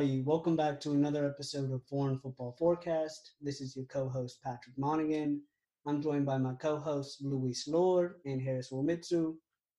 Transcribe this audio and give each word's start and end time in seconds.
everybody. 0.00 0.22
Welcome 0.22 0.56
back 0.56 0.80
to 0.80 0.92
another 0.92 1.26
episode 1.28 1.70
of 1.70 1.82
Foreign 1.84 2.18
Football 2.18 2.56
Forecast. 2.58 3.32
This 3.42 3.60
is 3.60 3.76
your 3.76 3.84
co 3.84 4.08
host, 4.08 4.40
Patrick 4.42 4.78
Monaghan. 4.78 5.42
I'm 5.86 6.00
joined 6.00 6.24
by 6.24 6.38
my 6.38 6.54
co 6.54 6.78
hosts, 6.78 7.20
Luis 7.20 7.68
Lord 7.68 8.14
and 8.24 8.40
Harris 8.40 8.70
Womitsu. 8.72 9.34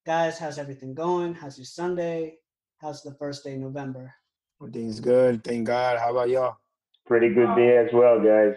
Guys, 0.06 0.38
how's 0.38 0.60
everything 0.60 0.94
going? 0.94 1.34
How's 1.34 1.58
your 1.58 1.66
Sunday? 1.66 2.36
How's 2.78 3.02
the 3.02 3.16
first 3.16 3.44
day 3.44 3.54
of 3.54 3.62
November? 3.62 4.14
Everything's 4.62 5.00
good. 5.00 5.44
Thank 5.44 5.66
God. 5.66 5.98
How 5.98 6.12
about 6.12 6.30
y'all? 6.30 6.58
Pretty 7.08 7.34
good 7.34 7.56
day 7.56 7.78
as 7.78 7.90
well, 7.92 8.20
guys. 8.20 8.54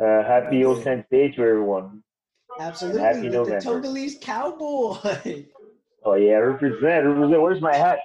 Uh, 0.00 0.22
happy 0.22 0.64
All 0.64 0.80
Saints 0.80 1.08
Day 1.10 1.32
to 1.32 1.42
everyone. 1.42 2.04
Absolutely. 2.60 3.00
Happy 3.00 3.22
with 3.22 3.32
November. 3.32 3.60
the 3.60 3.88
Togolese 3.88 4.20
cowboy. 4.20 5.46
Oh 6.04 6.14
yeah, 6.14 6.34
represent, 6.34 7.06
represent. 7.06 7.42
Where's 7.42 7.60
my 7.60 7.74
hat? 7.74 7.98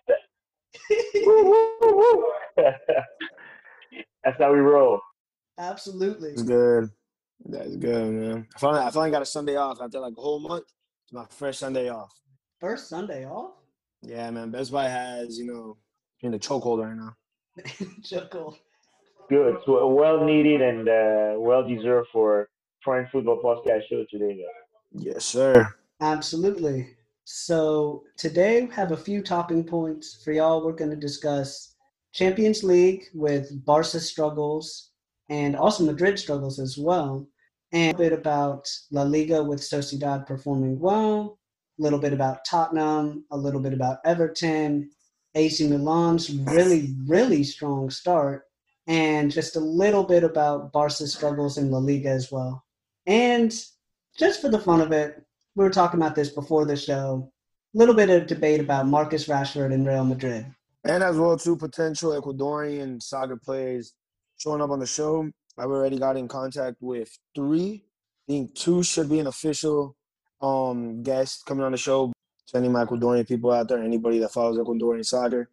Woo, 0.90 1.44
woo, 1.46 1.78
woo. 1.80 2.26
That's 4.24 4.38
how 4.40 4.54
we 4.54 4.60
roll. 4.60 5.00
Absolutely. 5.58 6.32
It's 6.32 6.44
good. 6.44 6.90
That's 7.46 7.76
good, 7.76 8.14
man. 8.14 8.48
I 8.56 8.60
finally, 8.60 8.82
I 8.82 8.92
finally 8.92 9.12
got 9.12 9.22
a 9.22 9.26
Sunday 9.26 9.56
off 9.56 9.82
after 9.82 10.00
like 10.00 10.14
a 10.18 10.22
whole 10.22 10.40
month. 10.40 10.66
It's 11.04 11.14
my 11.14 11.26
first 11.30 11.60
Sunday 11.60 11.90
off. 11.90 12.14
First 12.60 12.88
Sunday 12.90 13.26
off? 13.26 13.52
Yeah, 14.02 14.30
man. 14.32 14.52
Best 14.52 14.72
Buy 14.72 14.88
has, 14.88 15.38
you 15.38 15.46
know, 15.46 15.78
in 16.22 16.32
the 16.32 16.40
chokehold 16.40 16.84
right 16.84 16.96
now. 16.96 17.16
chokehold. 18.02 18.56
Good. 19.30 19.58
So 19.66 19.88
well 19.88 20.24
needed 20.24 20.62
and 20.62 20.88
uh, 20.88 21.40
well 21.40 21.68
deserved 21.68 22.10
for 22.12 22.50
Foreign 22.84 23.08
Football 23.12 23.42
Podcast 23.44 23.82
show 23.90 24.06
today. 24.10 24.38
Guys. 24.38 25.06
Yes, 25.06 25.26
sir. 25.26 25.68
Absolutely. 26.02 26.90
So 27.26 28.04
today 28.18 28.64
we 28.64 28.74
have 28.74 28.92
a 28.92 28.98
few 28.98 29.22
topping 29.22 29.64
points 29.64 30.22
for 30.24 30.34
y'all. 30.34 30.64
We're 30.64 30.74
going 30.74 30.92
to 30.92 30.98
discuss 30.98 31.73
Champions 32.14 32.64
League 32.64 33.06
with 33.14 33.66
Barca 33.66 34.00
struggles 34.00 34.92
and 35.30 35.56
also 35.56 35.84
Madrid 35.84 36.20
struggles 36.20 36.60
as 36.60 36.78
well, 36.78 37.28
and 37.72 37.96
a 37.96 37.98
bit 37.98 38.14
about 38.14 38.70
La 38.92 39.02
Liga 39.02 39.44
with 39.44 39.60
Sociedad 39.60 40.28
performing 40.28 40.80
well, 40.80 41.40
a 41.80 41.82
little 41.82 41.98
bit 41.98 42.14
about 42.14 42.46
Tottenham, 42.46 43.26
a 43.32 43.38
little 43.38 43.60
bit 43.60 43.74
about 43.74 43.98
Everton, 44.06 44.92
AC 45.34 45.68
Milan's 45.68 46.30
really, 46.30 46.94
really 47.08 47.44
strong 47.44 47.90
start, 47.90 48.44
and 48.86 49.32
just 49.32 49.56
a 49.56 49.60
little 49.60 50.04
bit 50.04 50.24
about 50.24 50.72
Barca's 50.72 51.14
struggles 51.14 51.58
in 51.58 51.72
La 51.72 51.80
Liga 51.80 52.10
as 52.10 52.32
well. 52.32 52.64
And 53.08 53.52
just 54.20 54.40
for 54.40 54.50
the 54.50 54.60
fun 54.60 54.82
of 54.82 54.92
it, 54.92 55.26
we 55.56 55.64
were 55.64 55.72
talking 55.72 56.00
about 56.00 56.16
this 56.16 56.30
before 56.30 56.66
the 56.66 56.76
show. 56.76 57.32
A 57.74 57.78
little 57.78 57.96
bit 57.96 58.12
of 58.12 58.28
debate 58.28 58.60
about 58.60 58.88
Marcus 58.88 59.28
Rashford 59.28 59.74
and 59.74 59.88
Real 59.88 60.06
Madrid. 60.06 60.46
And 60.86 61.02
as 61.02 61.18
well, 61.18 61.38
two 61.38 61.56
potential 61.56 62.12
Ecuadorian 62.12 63.02
soccer 63.02 63.38
players 63.38 63.94
showing 64.38 64.62
up 64.62 64.70
on 64.70 64.80
the 64.80 64.86
show. 64.86 65.30
I've 65.58 65.70
already 65.70 65.98
got 65.98 66.18
in 66.18 66.28
contact 66.28 66.78
with 66.82 67.10
three. 67.34 67.86
I 68.28 68.32
think 68.32 68.56
two 68.56 68.84
should 68.84 69.10
be 69.10 69.20
an 69.20 69.28
official 69.28 69.96
um, 70.42 71.02
guest 71.04 71.46
coming 71.46 71.64
on 71.64 71.72
the 71.72 71.78
show. 71.78 72.12
To 72.48 72.58
any 72.58 72.68
Ecuadorian 72.68 73.26
people 73.26 73.52
out 73.54 73.70
there, 73.70 73.82
anybody 73.82 74.20
that 74.20 74.32
follows 74.34 74.58
Ecuadorian 74.58 75.06
soccer, 75.06 75.50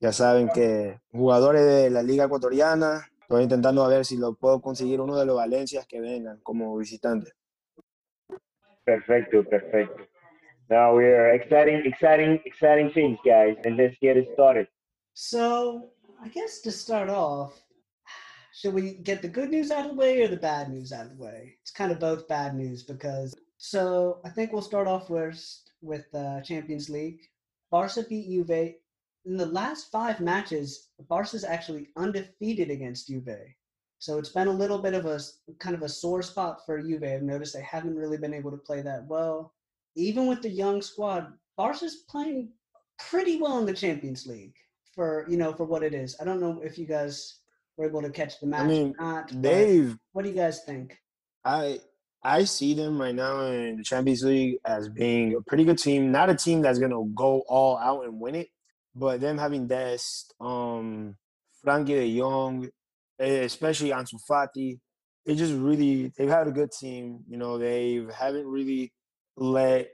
ya 0.00 0.10
saben 0.10 0.52
que 0.52 1.00
jugadores 1.10 1.64
de 1.64 1.90
la 1.90 2.02
Liga 2.02 2.24
Ecuatoriana, 2.24 3.08
estoy 3.22 3.44
intentando 3.44 3.82
a 3.82 3.88
ver 3.88 4.04
si 4.04 4.18
lo 4.18 4.34
puedo 4.34 4.60
conseguir 4.60 5.00
uno 5.00 5.16
de 5.16 5.24
los 5.24 5.36
Valencias 5.36 5.86
que 5.86 6.00
vengan 6.00 6.40
como 6.42 6.76
visitante. 6.76 7.32
Perfecto, 8.84 9.42
perfecto. 9.44 10.17
Now 10.70 10.94
we're 10.94 11.30
exciting, 11.30 11.82
exciting, 11.86 12.40
exciting 12.44 12.90
things, 12.90 13.18
guys, 13.24 13.56
and 13.64 13.76
let's 13.78 13.96
get 14.02 14.18
it 14.18 14.28
started. 14.34 14.66
So, 15.14 15.90
I 16.22 16.28
guess 16.28 16.60
to 16.60 16.70
start 16.70 17.08
off, 17.08 17.58
should 18.54 18.74
we 18.74 18.94
get 18.94 19.22
the 19.22 19.28
good 19.28 19.48
news 19.50 19.70
out 19.70 19.86
of 19.86 19.92
the 19.92 19.96
way 19.96 20.20
or 20.20 20.28
the 20.28 20.36
bad 20.36 20.68
news 20.68 20.92
out 20.92 21.06
of 21.06 21.16
the 21.16 21.24
way? 21.24 21.54
It's 21.62 21.70
kind 21.70 21.90
of 21.90 21.98
both 21.98 22.28
bad 22.28 22.54
news 22.54 22.82
because. 22.82 23.34
So, 23.56 24.20
I 24.24 24.28
think 24.28 24.52
we'll 24.52 24.62
start 24.62 24.86
off 24.86 25.08
first 25.08 25.72
with 25.80 26.06
uh, 26.14 26.42
Champions 26.42 26.90
League. 26.90 27.20
Barca 27.70 28.02
beat 28.02 28.28
Juve. 28.28 28.74
In 29.24 29.36
the 29.36 29.46
last 29.46 29.90
five 29.90 30.20
matches, 30.20 30.90
Barca's 31.08 31.44
actually 31.44 31.88
undefeated 31.96 32.70
against 32.70 33.08
Juve. 33.08 33.38
So 33.98 34.18
it's 34.18 34.28
been 34.28 34.46
a 34.48 34.52
little 34.52 34.78
bit 34.78 34.94
of 34.94 35.06
a 35.06 35.18
kind 35.58 35.74
of 35.74 35.82
a 35.82 35.88
sore 35.88 36.22
spot 36.22 36.64
for 36.64 36.80
Juve. 36.80 37.02
I've 37.02 37.22
noticed 37.22 37.54
they 37.54 37.62
haven't 37.62 37.96
really 37.96 38.16
been 38.16 38.32
able 38.32 38.52
to 38.52 38.56
play 38.56 38.80
that 38.82 39.06
well. 39.06 39.54
Even 39.98 40.26
with 40.26 40.42
the 40.42 40.48
young 40.48 40.80
squad, 40.80 41.32
Barca's 41.56 42.04
playing 42.08 42.50
pretty 42.98 43.40
well 43.40 43.58
in 43.58 43.66
the 43.66 43.74
Champions 43.74 44.26
League 44.26 44.54
for 44.94 45.26
you 45.28 45.36
know 45.36 45.52
for 45.52 45.64
what 45.64 45.82
it 45.82 45.92
is. 45.92 46.16
I 46.20 46.24
don't 46.24 46.40
know 46.40 46.60
if 46.62 46.78
you 46.78 46.86
guys 46.86 47.40
were 47.76 47.86
able 47.86 48.02
to 48.02 48.10
catch 48.10 48.40
the 48.40 48.46
match 48.46 48.62
I 48.62 48.66
mean, 48.66 48.94
or 48.98 49.04
not. 49.04 49.42
they've 49.42 49.96
what 50.12 50.22
do 50.22 50.30
you 50.30 50.36
guys 50.36 50.62
think? 50.64 50.96
I 51.44 51.80
I 52.22 52.44
see 52.44 52.74
them 52.74 53.00
right 53.00 53.14
now 53.14 53.46
in 53.46 53.76
the 53.76 53.82
Champions 53.82 54.22
League 54.22 54.58
as 54.64 54.88
being 54.88 55.34
a 55.34 55.40
pretty 55.40 55.64
good 55.64 55.78
team. 55.78 56.12
Not 56.12 56.30
a 56.30 56.34
team 56.34 56.62
that's 56.62 56.78
gonna 56.78 57.04
go 57.14 57.42
all 57.48 57.76
out 57.78 58.04
and 58.04 58.20
win 58.20 58.36
it, 58.36 58.48
but 58.94 59.20
them 59.20 59.36
having 59.38 59.66
Dest, 59.66 60.32
um, 60.40 61.16
Frenkie 61.64 61.86
De 61.86 62.18
Jong, 62.18 62.68
especially 63.18 63.90
Ansu 63.90 64.20
Fati, 64.30 64.78
they 65.26 65.34
just 65.34 65.54
really 65.54 66.12
they've 66.16 66.28
had 66.28 66.46
a 66.46 66.52
good 66.52 66.70
team. 66.70 67.24
You 67.28 67.36
know, 67.36 67.58
they 67.58 68.06
haven't 68.16 68.46
really 68.46 68.92
let 69.40 69.88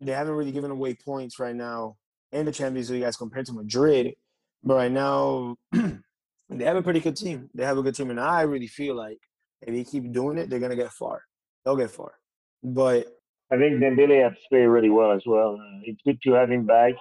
they 0.00 0.12
haven't 0.12 0.34
really 0.34 0.52
given 0.52 0.70
away 0.70 0.94
points 0.94 1.38
right 1.38 1.56
now 1.56 1.96
in 2.32 2.46
the 2.46 2.52
Champions 2.52 2.90
League 2.90 3.02
as 3.02 3.16
compared 3.16 3.46
to 3.46 3.52
Madrid. 3.52 4.14
But 4.62 4.74
right 4.74 4.92
now, 4.92 5.56
they 5.72 6.64
have 6.64 6.76
a 6.76 6.82
pretty 6.82 7.00
good 7.00 7.16
team. 7.16 7.50
They 7.54 7.64
have 7.64 7.78
a 7.78 7.82
good 7.82 7.94
team, 7.94 8.10
and 8.10 8.20
I 8.20 8.42
really 8.42 8.66
feel 8.66 8.94
like 8.94 9.18
if 9.62 9.74
they 9.74 9.84
keep 9.84 10.12
doing 10.12 10.38
it, 10.38 10.50
they're 10.50 10.60
gonna 10.60 10.76
get 10.76 10.92
far. 10.92 11.22
They'll 11.64 11.76
get 11.76 11.90
far. 11.90 12.12
But 12.62 13.06
I 13.50 13.56
think 13.56 13.80
Dembele 13.80 14.22
has 14.22 14.36
played 14.48 14.66
really 14.66 14.90
well 14.90 15.12
as 15.12 15.22
well. 15.26 15.54
Uh, 15.54 15.80
it's 15.84 16.00
good 16.04 16.20
to 16.22 16.32
have 16.32 16.50
him 16.50 16.66
back. 16.66 16.94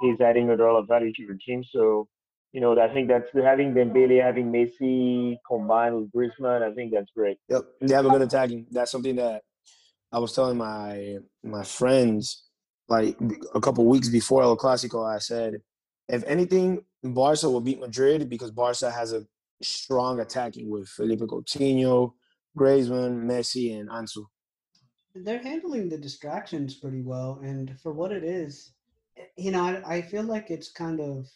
He's 0.00 0.20
adding 0.20 0.50
a 0.50 0.54
lot 0.54 0.78
of 0.78 0.88
value 0.88 1.12
to 1.12 1.22
your 1.22 1.36
team. 1.46 1.64
So, 1.70 2.06
you 2.52 2.60
know, 2.60 2.78
I 2.78 2.92
think 2.92 3.08
that's 3.08 3.26
having 3.34 3.72
Dembele, 3.72 4.22
having 4.22 4.52
Messi 4.52 5.36
combined 5.50 5.96
with 5.96 6.12
Griezmann. 6.12 6.62
I 6.62 6.74
think 6.74 6.92
that's 6.92 7.10
great. 7.16 7.38
Yep, 7.48 7.64
they 7.80 7.94
have 7.94 8.04
a 8.04 8.10
good 8.10 8.22
attacking. 8.22 8.66
That's 8.70 8.90
something 8.90 9.16
that 9.16 9.42
I 10.12 10.18
was 10.18 10.32
telling 10.32 10.56
my 10.56 11.18
my 11.42 11.62
friends 11.64 12.44
like 12.88 13.16
a 13.54 13.60
couple 13.60 13.84
weeks 13.86 14.08
before 14.08 14.42
El 14.42 14.56
Clasico. 14.56 15.04
I 15.04 15.18
said, 15.18 15.60
if 16.08 16.22
anything, 16.24 16.84
Barca 17.02 17.50
will 17.50 17.60
beat 17.60 17.80
Madrid 17.80 18.28
because 18.28 18.50
Barca 18.50 18.90
has 18.90 19.12
a 19.12 19.26
strong 19.62 20.20
attacking 20.20 20.70
with 20.70 20.88
Philippe 20.88 21.24
Coutinho, 21.24 22.12
Griezmann, 22.56 23.24
Messi, 23.24 23.78
and 23.78 23.88
Ansu. 23.88 24.24
They're 25.14 25.42
handling 25.42 25.88
the 25.88 25.98
distractions 25.98 26.74
pretty 26.74 27.00
well, 27.00 27.40
and 27.42 27.78
for 27.80 27.92
what 27.92 28.12
it 28.12 28.22
is, 28.22 28.72
eh, 29.16 29.24
you 29.36 29.50
know, 29.50 29.62
I, 29.62 29.96
I 29.96 30.02
feel 30.02 30.24
like 30.24 30.50
it's 30.50 30.70
kind 30.70 31.00
of 31.00 31.26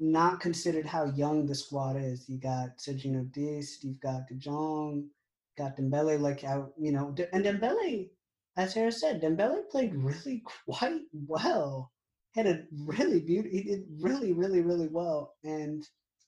not 0.00 0.40
considered 0.40 0.86
how 0.86 1.06
young 1.06 1.46
the 1.46 1.54
squad 1.54 1.96
is. 1.96 2.28
You 2.28 2.38
got 2.38 2.78
Sergio 2.78 3.30
Dest, 3.32 3.84
you've 3.84 4.00
got 4.00 4.26
De 4.26 4.34
Jong, 4.34 5.08
got 5.56 5.76
Dembele, 5.76 6.18
like 6.20 6.42
you 6.76 6.92
know, 6.92 7.14
and 7.32 7.44
Dembele, 7.44 8.10
as 8.58 8.74
Harris 8.74 9.00
said, 9.00 9.22
Dembele 9.22 9.70
played 9.70 9.94
really 9.94 10.42
quite 10.66 11.00
well. 11.12 11.92
Had 12.34 12.46
a 12.46 12.64
really 12.84 13.20
beautiful. 13.20 13.56
He 13.56 13.62
did 13.62 13.84
really, 14.00 14.32
really, 14.32 14.60
really 14.60 14.88
well, 14.88 15.34
and 15.44 15.82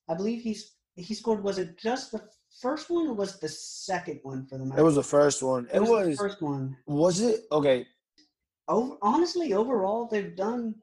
I 0.09 0.15
believe 0.15 0.43
he's 0.43 0.77
he 0.95 1.15
scored. 1.15 1.43
Was 1.43 1.59
it 1.59 1.79
just 1.79 2.13
the 2.13 2.23
first 2.61 2.89
one 2.89 3.09
or 3.09 3.15
was 3.15 3.35
it 3.35 3.41
the 3.41 3.49
second 3.49 4.21
one 4.23 4.47
for 4.47 4.59
them? 4.59 4.73
It 4.77 4.83
was 4.83 4.95
the 4.95 5.03
first 5.03 5.43
one. 5.43 5.69
It 5.73 5.81
was 5.81 5.89
the 5.89 6.09
was. 6.09 6.19
first 6.19 6.41
one. 6.41 6.77
Was 6.87 7.21
it 7.21 7.41
okay? 7.53 7.87
Over, 8.69 8.97
honestly, 9.03 9.53
overall, 9.53 10.09
they've 10.11 10.35
done 10.35 10.75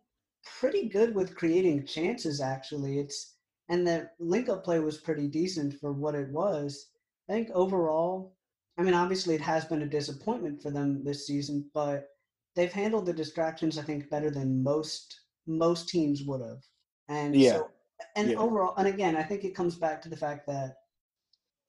pretty 0.59 0.87
good 0.87 1.15
with 1.15 1.35
creating 1.35 1.85
chances. 1.85 2.39
Actually, 2.39 2.99
it's 2.99 3.35
and 3.69 3.85
the 3.85 4.09
link-up 4.19 4.63
play 4.63 4.79
was 4.79 4.97
pretty 4.97 5.27
decent 5.27 5.73
for 5.79 5.91
what 5.91 6.15
it 6.15 6.29
was. 6.29 6.87
I 7.29 7.33
think 7.33 7.49
overall, 7.53 8.36
I 8.77 8.83
mean, 8.83 8.93
obviously, 8.93 9.35
it 9.35 9.41
has 9.41 9.65
been 9.65 9.81
a 9.81 9.87
disappointment 9.87 10.61
for 10.61 10.69
them 10.71 11.03
this 11.03 11.25
season, 11.25 11.69
but 11.73 12.09
they've 12.55 12.71
handled 12.71 13.05
the 13.05 13.13
distractions, 13.13 13.77
I 13.77 13.83
think, 13.83 14.09
better 14.09 14.29
than 14.29 14.63
most 14.63 15.21
most 15.47 15.87
teams 15.89 16.23
would 16.23 16.41
have. 16.41 16.61
And 17.07 17.35
Yeah. 17.35 17.53
so, 17.53 17.71
and 18.15 18.31
Yeah. 18.31 18.37
overall, 18.37 18.75
and 18.77 18.87
again, 18.87 19.15
I 19.15 19.23
think 19.23 19.43
it 19.45 19.55
comes 19.55 19.75
back 19.75 20.01
to 20.01 20.09
the 20.09 20.17
fact 20.17 20.45
that 20.47 20.75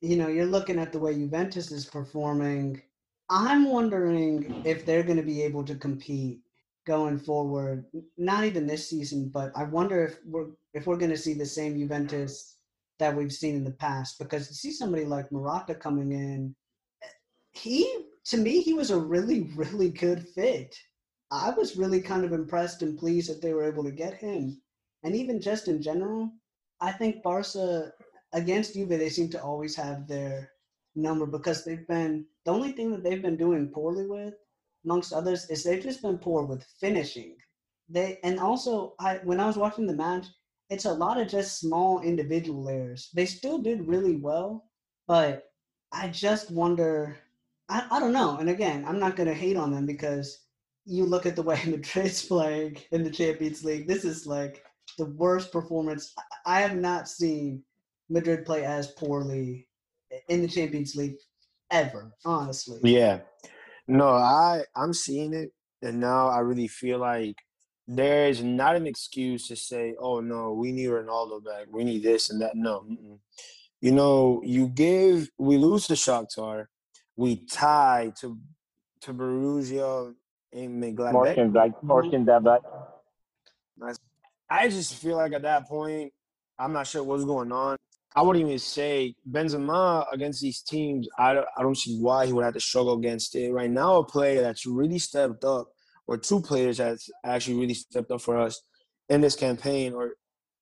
you 0.01 0.17
know 0.17 0.29
you're 0.29 0.47
looking 0.47 0.79
at 0.79 0.93
the 0.93 0.99
way 0.99 1.15
Juventus 1.15 1.73
is 1.73 1.87
performing. 1.87 2.83
I'm 3.31 3.65
wondering 3.71 4.63
if 4.65 4.85
they're 4.85 5.03
going 5.03 5.19
to 5.19 5.23
be 5.23 5.43
able 5.43 5.65
to 5.65 5.75
compete 5.77 6.41
going 6.87 7.19
forward. 7.19 7.87
Not 8.17 8.45
even 8.45 8.67
this 8.67 8.89
season, 8.89 9.29
but 9.29 9.53
I 9.57 9.65
wonder 9.65 10.05
if 10.05 10.19
we're 10.27 10.51
if 10.75 10.87
we're 10.87 10.97
going 10.97 11.11
to 11.11 11.17
see 11.17 11.35
the 11.35 11.47
same 11.47 11.79
Juventus 11.79 12.57
that 12.99 13.15
we've 13.15 13.33
seen 13.33 13.57
in 13.57 13.65
the 13.65 13.73
past. 13.73 14.19
Because 14.19 14.49
to 14.49 14.55
see 14.55 14.73
somebody 14.73 15.05
like 15.05 15.31
Morata 15.31 15.75
coming 15.75 16.13
in, 16.13 16.55
he 17.59 18.07
to 18.27 18.37
me 18.37 18.61
he 18.61 18.75
was 18.75 18.91
a 18.91 18.99
really 18.99 19.43
really 19.57 19.91
good 19.91 20.27
fit. 20.29 20.77
I 21.31 21.51
was 21.51 21.77
really 21.77 22.01
kind 22.01 22.25
of 22.25 22.33
impressed 22.33 22.83
and 22.83 22.99
pleased 22.99 23.31
that 23.31 23.43
they 23.43 23.53
were 23.53 23.65
able 23.65 23.85
to 23.85 23.91
get 23.91 24.15
him. 24.15 24.63
And 25.03 25.15
even 25.15 25.41
just 25.41 25.69
in 25.69 25.83
general, 25.83 26.31
I 26.81 26.93
think 26.93 27.23
Barca 27.23 27.93
against 28.33 28.75
Juve, 28.75 28.89
they 28.89 29.09
seem 29.09 29.29
to 29.31 29.43
always 29.43 29.77
have 29.77 30.07
their 30.07 30.53
number 30.95 31.27
because 31.27 31.65
they've 31.65 31.87
been 31.87 32.27
the 32.45 32.53
only 32.53 32.73
thing 32.73 32.91
that 32.91 33.03
they've 33.05 33.23
been 33.23 33.37
doing 33.37 33.69
poorly 33.69 34.07
with, 34.07 34.35
amongst 34.85 35.13
others, 35.13 35.49
is 35.51 35.63
they've 35.65 35.83
just 35.83 36.03
been 36.03 36.19
poor 36.19 36.45
with 36.45 36.65
finishing. 36.81 37.37
They 37.89 38.19
and 38.23 38.39
also 38.39 38.95
I 39.01 39.19
when 39.25 39.41
I 39.41 39.47
was 39.47 39.57
watching 39.57 39.87
the 39.87 39.95
match, 39.95 40.27
it's 40.71 40.87
a 40.87 40.93
lot 40.93 41.21
of 41.21 41.29
just 41.29 41.61
small 41.61 42.01
individual 42.01 42.69
errors. 42.69 43.11
They 43.15 43.27
still 43.27 43.59
did 43.59 43.89
really 43.89 44.17
well, 44.17 44.71
but 45.07 45.45
I 45.93 46.09
just 46.09 46.51
wonder. 46.51 47.19
I, 47.69 47.87
I 47.91 48.01
don't 48.01 48.13
know. 48.13 48.39
And 48.39 48.49
again, 48.49 48.85
I'm 48.87 48.99
not 48.99 49.17
going 49.17 49.29
to 49.29 49.35
hate 49.35 49.57
on 49.57 49.71
them 49.73 49.87
because 49.87 50.45
you 50.85 51.05
look 51.05 51.27
at 51.27 51.37
the 51.37 51.43
way 51.43 51.61
Madrid's 51.67 52.25
playing 52.25 52.79
in 52.93 53.05
the 53.05 53.11
Champions 53.11 53.65
League. 53.65 53.87
This 53.87 54.05
is 54.05 54.27
like 54.27 54.65
the 54.97 55.07
worst 55.07 55.53
performance. 55.53 56.15
I 56.47 56.61
have 56.61 56.77
not 56.77 57.09
seen 57.09 57.63
Madrid 58.09 58.45
play 58.47 58.65
as 58.65 58.89
poorly 58.93 59.69
in 60.29 60.43
the 60.43 60.49
Champions 60.49 60.97
League 60.97 61.17
ever, 61.71 62.13
honestly. 62.25 62.81
Yeah. 62.83 63.21
No, 63.87 64.09
I 64.09 64.65
I'm 64.75 64.93
seeing 64.93 65.35
it 65.35 65.53
and 65.83 66.01
now 66.01 66.29
I 66.29 66.41
really 66.41 66.69
feel 66.69 66.99
like 66.99 67.37
there 67.87 68.29
is 68.29 68.43
not 68.43 68.77
an 68.77 68.87
excuse 68.87 69.49
to 69.49 69.57
say, 69.57 69.95
"Oh 69.99 70.21
no, 70.21 70.53
we 70.53 70.73
need 70.73 70.91
Ronaldo 70.91 71.43
back. 71.43 71.67
We 71.71 71.85
need 71.85 72.03
this 72.03 72.31
and 72.31 72.41
that." 72.43 72.55
No. 72.55 72.81
Mm-mm. 72.81 73.19
You 73.81 73.93
know, 73.93 74.43
you 74.45 74.69
give 74.69 75.31
we 75.39 75.57
lose 75.57 75.87
to 75.87 75.95
Shakhtar, 75.95 76.67
we 77.19 77.45
tie 77.47 78.13
to 78.21 78.39
to 79.03 79.13
Borussia 79.13 80.15
and 80.53 80.83
Mönchengladbach. 80.83 81.13
Martin 81.13 81.35
mm-hmm. 81.35 81.53
Black, 81.53 81.83
Martin 81.83 82.25
Black. 82.25 82.63
I 84.49 84.69
just 84.69 84.95
feel 84.95 85.17
like 85.17 85.33
at 85.33 85.43
that 85.43 85.69
point, 85.69 86.13
I'm 86.59 86.73
not 86.73 86.87
sure 86.87 87.03
what's 87.03 87.25
going 87.25 87.53
on. 87.53 87.77
I 88.17 88.23
wouldn't 88.23 88.47
even 88.47 88.59
say 88.59 89.15
Benzema 89.31 90.07
against 90.13 90.41
these 90.41 90.63
teams. 90.63 91.09
I 91.19 91.35
don't, 91.35 91.47
I 91.57 91.63
don't 91.63 91.77
see 91.77 91.99
why 92.01 92.27
he 92.27 92.33
would 92.33 92.45
have 92.45 92.55
to 92.55 92.61
struggle 92.61 92.95
against 92.99 93.35
it. 93.35 93.53
Right 93.53 93.71
now, 93.71 93.99
a 93.99 94.05
player 94.05 94.41
that's 94.41 94.65
really 94.65 94.99
stepped 94.99 95.45
up, 95.45 95.69
or 96.07 96.17
two 96.17 96.41
players 96.41 96.79
that's 96.79 97.11
actually 97.25 97.59
really 97.61 97.75
stepped 97.75 98.11
up 98.11 98.23
for 98.23 98.39
us 98.39 98.63
in 99.09 99.21
this 99.21 99.37
campaign, 99.37 99.93
or 99.93 100.15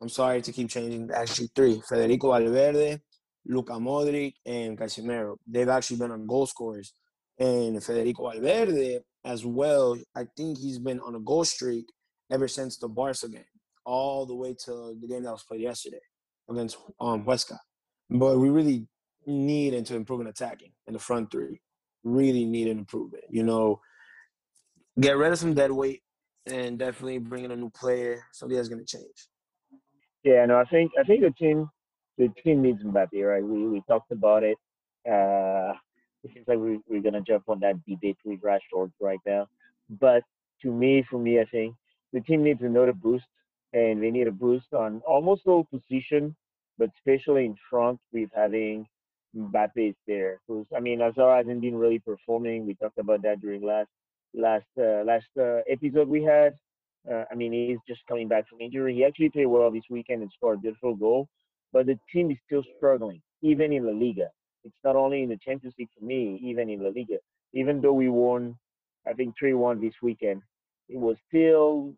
I'm 0.02 0.08
sorry 0.08 0.42
to 0.42 0.52
keep 0.52 0.68
changing, 0.70 1.10
actually 1.14 1.50
three 1.54 1.80
Federico 1.88 2.32
Valverde, 2.32 3.00
Luka 3.48 3.72
Modric, 3.74 4.34
and 4.44 4.78
Casemiro. 4.78 5.36
They've 5.46 5.68
actually 5.68 5.98
been 5.98 6.10
on 6.10 6.26
goal 6.26 6.46
scorers. 6.46 6.94
And 7.38 7.82
Federico 7.82 8.30
Valverde, 8.30 9.00
as 9.24 9.44
well, 9.44 9.98
I 10.14 10.26
think 10.36 10.58
he's 10.58 10.78
been 10.78 11.00
on 11.00 11.14
a 11.14 11.20
goal 11.20 11.44
streak 11.44 11.86
ever 12.30 12.48
since 12.48 12.78
the 12.78 12.88
Barca 12.88 13.28
game 13.28 13.44
all 13.84 14.26
the 14.26 14.34
way 14.34 14.54
to 14.64 14.96
the 15.00 15.06
game 15.06 15.22
that 15.24 15.32
was 15.32 15.44
played 15.44 15.60
yesterday 15.60 16.00
against 16.50 16.76
um, 17.00 17.24
Huesca. 17.24 17.58
But 18.10 18.38
we 18.38 18.48
really 18.50 18.86
need 19.26 19.84
to 19.86 19.96
improve 19.96 20.20
in 20.20 20.26
attacking 20.28 20.72
in 20.86 20.92
the 20.92 20.98
front 20.98 21.30
three. 21.30 21.60
Really 22.04 22.44
need 22.44 22.68
an 22.68 22.78
improvement. 22.78 23.24
You 23.30 23.42
know, 23.42 23.80
get 24.98 25.16
rid 25.16 25.32
of 25.32 25.38
some 25.38 25.54
dead 25.54 25.72
weight 25.72 26.02
and 26.46 26.78
definitely 26.78 27.18
bring 27.18 27.44
in 27.44 27.50
a 27.50 27.56
new 27.56 27.70
player. 27.70 28.24
Something 28.32 28.56
that's 28.56 28.68
going 28.68 28.84
to 28.84 28.96
change. 28.96 29.28
Yeah, 30.22 30.44
no, 30.46 30.58
I 30.58 30.64
think 30.64 30.92
I 30.98 31.04
think 31.04 31.22
the 31.22 31.32
team 31.32 31.68
the 32.18 32.28
team 32.42 32.62
needs 32.62 32.82
Mbappe, 32.82 33.22
right? 33.22 33.44
We 33.44 33.68
we 33.68 33.82
talked 33.88 34.10
about 34.12 34.42
it. 34.42 34.58
Uh, 35.08 35.72
it 36.24 36.30
seems 36.34 36.48
like 36.48 36.58
we, 36.58 36.80
we're 36.88 37.02
gonna 37.02 37.20
jump 37.20 37.44
on 37.48 37.60
that 37.60 37.84
debate 37.86 38.18
with 38.24 38.40
Rashford 38.40 38.90
right 39.00 39.20
now. 39.26 39.46
But 40.00 40.22
to 40.62 40.72
me, 40.72 41.04
for 41.10 41.18
me, 41.18 41.40
I 41.40 41.44
think 41.44 41.74
the 42.12 42.20
team 42.20 42.42
needs 42.42 42.62
another 42.62 42.92
boost 42.92 43.26
and 43.72 44.02
they 44.02 44.10
need 44.10 44.26
a 44.26 44.32
boost 44.32 44.72
on 44.72 45.02
almost 45.06 45.42
all 45.46 45.64
position, 45.64 46.34
but 46.78 46.90
especially 46.96 47.44
in 47.44 47.56
front 47.68 48.00
with 48.12 48.30
having 48.34 48.86
Mbappe 49.36 49.94
there. 50.06 50.40
Who's 50.48 50.66
I 50.74 50.80
mean, 50.80 51.00
Hazard 51.00 51.36
hasn't 51.36 51.60
been 51.60 51.76
really 51.76 51.98
performing. 51.98 52.66
We 52.66 52.74
talked 52.74 52.98
about 52.98 53.22
that 53.22 53.40
during 53.40 53.62
last 53.62 53.88
last 54.34 54.66
uh, 54.78 55.02
last 55.04 55.28
uh, 55.38 55.60
episode 55.68 56.08
we 56.08 56.22
had. 56.22 56.54
Uh, 57.10 57.24
I 57.30 57.34
mean, 57.34 57.52
he's 57.52 57.78
just 57.86 58.06
coming 58.08 58.26
back 58.26 58.48
from 58.48 58.60
injury. 58.60 58.94
He 58.94 59.04
actually 59.04 59.30
played 59.30 59.46
well 59.46 59.70
this 59.70 59.84
weekend 59.90 60.22
and 60.22 60.32
scored 60.34 60.58
a 60.58 60.60
beautiful 60.60 60.96
goal, 60.96 61.28
but 61.76 61.84
the 61.84 61.98
team 62.10 62.30
is 62.30 62.38
still 62.46 62.62
struggling, 62.78 63.20
even 63.42 63.70
in 63.70 63.84
La 63.84 63.92
Liga. 63.92 64.28
It's 64.64 64.82
not 64.82 64.96
only 64.96 65.22
in 65.22 65.28
the 65.28 65.36
Champions 65.36 65.74
League 65.78 65.90
for 65.98 66.06
me, 66.06 66.40
even 66.42 66.70
in 66.70 66.80
La 66.82 66.88
Liga. 66.88 67.18
Even 67.52 67.82
though 67.82 67.92
we 67.92 68.08
won, 68.08 68.56
I 69.06 69.12
think 69.12 69.34
3 69.38 69.52
1 69.52 69.78
this 69.82 69.92
weekend, 70.00 70.40
it 70.88 70.96
was 70.96 71.16
still 71.28 71.92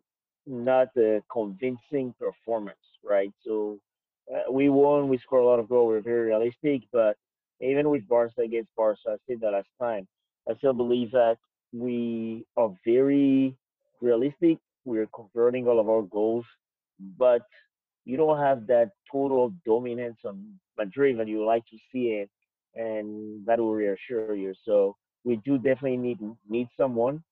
not 0.45 0.89
a 0.97 1.21
convincing 1.31 2.13
performance, 2.19 2.85
right? 3.05 3.31
So 3.45 3.79
uh, 4.29 4.51
we 4.51 4.67
won, 4.67 5.07
we 5.07 5.17
scored 5.17 5.43
a 5.43 5.47
lot 5.47 5.59
of 5.59 5.69
goals, 5.69 5.87
we're 5.87 6.01
very 6.01 6.27
realistic, 6.27 6.81
but 6.91 7.15
even 7.61 7.89
with 7.89 8.05
Barca 8.05 8.41
against 8.41 8.75
Barca, 8.75 9.11
I 9.11 9.15
said 9.29 9.37
that 9.39 9.53
last 9.53 9.69
time, 9.81 10.05
I 10.49 10.55
still 10.57 10.73
believe 10.73 11.11
that 11.11 11.37
we 11.71 12.45
are 12.57 12.71
very 12.85 13.55
realistic. 14.01 14.57
We're 14.83 15.07
converting 15.15 15.69
all 15.69 15.79
of 15.79 15.87
our 15.87 16.01
goals, 16.01 16.45
but 17.17 17.43
you 18.09 18.17
don't 18.17 18.39
have 18.39 18.67
that 18.67 18.89
total 19.11 19.53
dominance 19.65 20.19
on 20.25 20.35
Madrid, 20.77 21.19
and 21.19 21.29
you 21.29 21.45
like 21.45 21.65
to 21.67 21.77
see 21.91 22.05
it, 22.21 22.29
and 22.75 23.45
that 23.45 23.59
will 23.59 23.73
reassure 23.73 24.35
you. 24.35 24.53
So 24.65 24.95
we 25.23 25.37
do 25.47 25.57
definitely 25.57 25.97
need 25.97 26.19
need 26.47 26.67
someone 26.77 27.23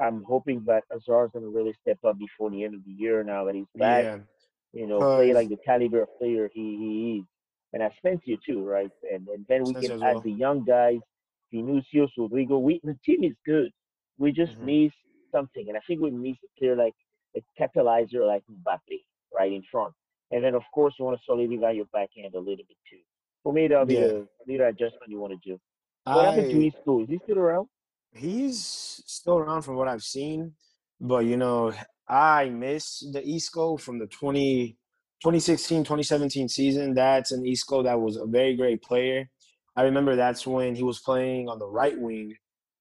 I'm 0.00 0.24
hoping 0.24 0.62
that 0.66 0.84
Hazard's 0.90 1.32
going 1.32 1.44
to 1.44 1.50
really 1.50 1.74
step 1.80 1.98
up 2.04 2.18
before 2.18 2.50
the 2.50 2.64
end 2.64 2.74
of 2.74 2.84
the 2.84 2.92
year 2.92 3.22
now 3.22 3.44
that 3.44 3.54
he's 3.54 3.66
back. 3.76 4.04
Yeah. 4.04 4.18
You 4.72 4.86
know, 4.86 4.98
play 4.98 5.34
like 5.34 5.50
the 5.50 5.58
caliber 5.64 6.02
of 6.02 6.18
player 6.18 6.50
he, 6.52 6.60
he 6.60 7.18
is. 7.18 7.24
And 7.74 7.82
Asensio 7.82 8.36
too, 8.46 8.64
right? 8.64 8.90
And, 9.10 9.26
and 9.28 9.44
then 9.48 9.64
we 9.64 9.74
can 9.74 10.02
add 10.02 10.14
well. 10.14 10.20
the 10.20 10.32
young 10.32 10.64
guys, 10.64 10.98
Vinicius, 11.52 12.10
Rodrygo. 12.18 12.60
We, 12.60 12.80
the 12.82 12.96
team 13.04 13.24
is 13.24 13.34
good. 13.44 13.70
We 14.18 14.32
just 14.32 14.52
mm-hmm. 14.54 14.84
miss 14.84 14.92
something. 15.30 15.66
And 15.68 15.76
I 15.76 15.80
think 15.86 16.00
we 16.00 16.10
miss 16.10 16.36
a 16.44 16.58
player 16.58 16.76
like 16.76 16.94
a 17.36 17.42
catalyzer 17.60 18.26
like 18.26 18.42
Mbappe, 18.50 19.00
right 19.34 19.52
in 19.52 19.62
front. 19.70 19.92
And 20.32 20.42
then, 20.42 20.54
of 20.54 20.62
course, 20.74 20.94
you 20.98 21.04
want 21.04 21.18
to 21.18 21.24
solidify 21.24 21.72
your 21.72 21.84
backhand 21.92 22.34
a 22.34 22.38
little 22.38 22.56
bit 22.56 22.76
too. 22.90 22.98
For 23.42 23.52
me, 23.52 23.68
that'll 23.68 23.84
be 23.84 23.94
yeah. 23.94 24.00
the 24.00 24.26
little 24.48 24.68
adjustment 24.68 25.08
you 25.08 25.20
want 25.20 25.34
to 25.34 25.48
do. 25.48 25.60
What 26.04 26.24
I, 26.24 26.30
happened 26.30 26.50
to 26.50 26.66
Isco? 26.66 27.02
Is 27.02 27.08
he 27.08 27.20
still 27.22 27.38
around? 27.38 27.68
He's 28.12 29.02
still 29.06 29.38
around 29.38 29.62
from 29.62 29.76
what 29.76 29.88
I've 29.88 30.02
seen, 30.02 30.52
but 31.00 31.24
you 31.24 31.36
know, 31.36 31.72
I 32.08 32.48
miss 32.48 33.00
the 33.12 33.26
Isco 33.26 33.76
from 33.76 33.98
the 33.98 34.06
20, 34.06 34.76
2016 35.22 35.84
2017 35.84 36.48
season. 36.48 36.94
That's 36.94 37.32
an 37.32 37.46
Isco 37.46 37.82
that 37.82 38.00
was 38.00 38.16
a 38.16 38.26
very 38.26 38.56
great 38.56 38.82
player. 38.82 39.28
I 39.76 39.82
remember 39.82 40.16
that's 40.16 40.46
when 40.46 40.74
he 40.74 40.82
was 40.82 41.00
playing 41.00 41.48
on 41.48 41.58
the 41.58 41.66
right 41.66 41.98
wing. 41.98 42.34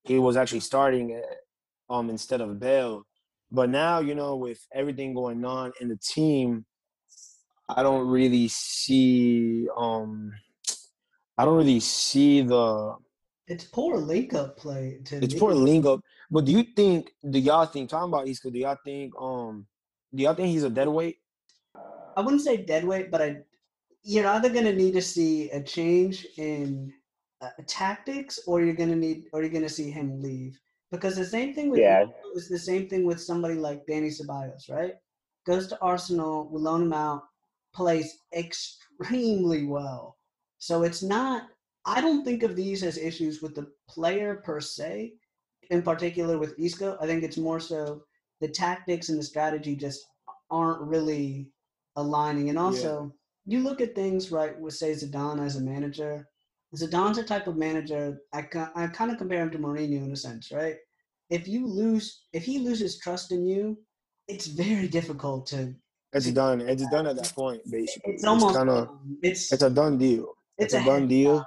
He 0.04 0.20
was 0.20 0.36
actually 0.36 0.62
starting 0.62 1.14
eh, 1.14 1.36
um 1.90 2.10
instead 2.10 2.42
of 2.42 2.60
Bale. 2.60 3.04
But 3.52 3.70
now, 3.70 4.00
you 4.00 4.16
know, 4.16 4.36
with 4.38 4.60
everything 4.74 5.14
going 5.14 5.44
on 5.44 5.74
in 5.82 5.90
the 5.90 5.98
team, 5.98 6.66
I 7.76 7.84
don't 7.84 8.08
really 8.08 8.48
see 8.48 9.68
um 9.76 10.32
I 11.38 11.46
don't 11.46 11.58
really 11.58 11.80
see 11.80 12.42
the 12.42 12.96
it's 13.48 13.66
poor 13.66 13.98
link 13.98 14.34
up 14.34 14.58
play. 14.58 15.00
it's 15.02 15.34
me. 15.34 15.40
poor 15.40 15.54
link 15.54 15.86
up. 15.86 16.00
But 16.30 16.46
do 16.46 16.54
you 16.54 16.64
think? 16.64 17.12
Do 17.30 17.38
y'all 17.38 17.66
think? 17.66 17.90
Talking 17.90 18.14
about 18.14 18.28
Isco, 18.28 18.50
do 18.50 18.60
y'all 18.60 18.78
think? 18.86 19.14
Um, 19.20 19.68
do 20.16 20.24
y'all 20.24 20.34
think 20.34 20.50
he's 20.50 20.64
a 20.64 20.70
dead 20.70 20.88
weight? 20.88 21.18
I 22.16 22.22
wouldn't 22.22 22.44
say 22.44 22.58
dead 22.58 22.86
weight, 22.86 23.12
but 23.12 23.22
I, 23.22 23.38
you're 24.04 24.28
either 24.28 24.50
gonna 24.50 24.72
need 24.72 24.94
to 24.94 25.02
see 25.02 25.50
a 25.52 25.62
change 25.62 26.26
in 26.38 26.94
uh, 27.42 27.50
tactics, 27.68 28.40
or 28.48 28.62
you're 28.62 28.74
gonna 28.74 28.96
need, 28.96 29.26
or 29.34 29.42
you're 29.42 29.52
gonna 29.52 29.68
see 29.68 29.92
him 29.92 30.22
leave. 30.22 30.58
Because 30.90 31.16
the 31.18 31.26
same 31.26 31.54
thing 31.54 31.70
with 31.70 31.80
yeah. 31.82 32.06
is 32.36 32.48
the 32.48 32.60
same 32.60 32.88
thing 32.88 33.06
with 33.06 33.22
somebody 33.22 33.56
like 33.56 33.86
Dani 33.86 34.12
Ceballos, 34.12 34.70
right? 34.70 34.94
Goes 35.46 35.68
to 35.68 35.80
Arsenal, 35.82 36.50
we 36.50 36.60
loan 36.62 36.84
him 36.84 36.94
out, 36.94 37.24
plays 37.74 38.20
extremely 38.36 39.66
well. 39.66 40.18
So 40.58 40.84
it's 40.84 41.02
not 41.02 41.48
I 41.86 42.00
don't 42.00 42.24
think 42.24 42.44
of 42.44 42.56
these 42.56 42.84
as 42.84 42.98
issues 42.98 43.42
with 43.42 43.56
the 43.56 43.72
player 43.90 44.36
per 44.36 44.62
se, 44.62 45.14
in 45.72 45.82
particular 45.82 46.38
with 46.38 46.60
Isco. 46.60 46.98
I 47.02 47.08
think 47.08 47.24
it's 47.24 47.38
more 47.38 47.60
so 47.60 48.04
the 48.40 48.48
tactics 48.48 49.10
and 49.10 49.18
the 49.18 49.24
strategy 49.24 49.76
just 49.76 50.06
aren't 50.50 50.82
really 50.82 51.50
aligning. 51.96 52.50
And 52.50 52.60
also, 52.60 53.12
yeah. 53.46 53.58
you 53.58 53.64
look 53.64 53.82
at 53.82 53.96
things 53.96 54.32
right 54.32 54.60
with 54.60 54.76
say 54.76 54.92
Zidane 54.92 55.44
as 55.44 55.56
a 55.56 55.62
manager. 55.62 56.28
Zidane's 56.76 57.18
a 57.18 57.24
type 57.24 57.48
of 57.48 57.58
manager. 57.58 58.20
I 58.34 58.46
I 58.76 58.88
kind 58.88 59.12
of 59.12 59.18
compare 59.18 59.42
him 59.42 59.52
to 59.52 59.60
Mourinho 59.60 60.04
in 60.06 60.12
a 60.12 60.16
sense, 60.16 60.52
right? 60.52 60.76
If 61.30 61.48
you 61.48 61.66
lose, 61.66 62.26
if 62.34 62.44
he 62.44 62.60
loses 62.60 63.00
trust 63.00 63.32
in 63.32 63.46
you, 63.46 63.78
it's 64.28 64.48
very 64.48 64.88
difficult 65.00 65.48
to. 65.48 65.74
It's 66.14 66.30
done. 66.32 66.62
It's 66.62 66.88
done 66.90 67.08
at 67.08 67.16
that 67.16 67.34
point, 67.34 67.62
basically. 67.70 68.14
It's 68.14 68.24
almost 68.24 68.56
kind 68.56 68.70
of. 68.70 68.90
It's, 69.22 69.52
it's 69.52 69.64
a 69.64 69.70
done 69.70 69.98
deal. 69.98 70.34
It's, 70.58 70.74
it's 70.74 70.84
a, 70.84 70.86
done 70.86 71.08
deal 71.08 71.46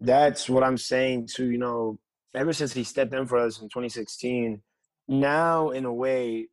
that's 0.00 0.48
what 0.48 0.62
I'm 0.62 0.78
saying 0.78 1.28
to, 1.34 1.44
you 1.44 1.58
know, 1.58 1.98
ever 2.34 2.52
since 2.52 2.72
he 2.72 2.84
stepped 2.84 3.14
in 3.14 3.26
for 3.26 3.38
us 3.38 3.60
in 3.60 3.68
2016, 3.68 4.62
now 5.08 5.70
in 5.70 5.84
a 5.84 5.92
way, 5.92 6.48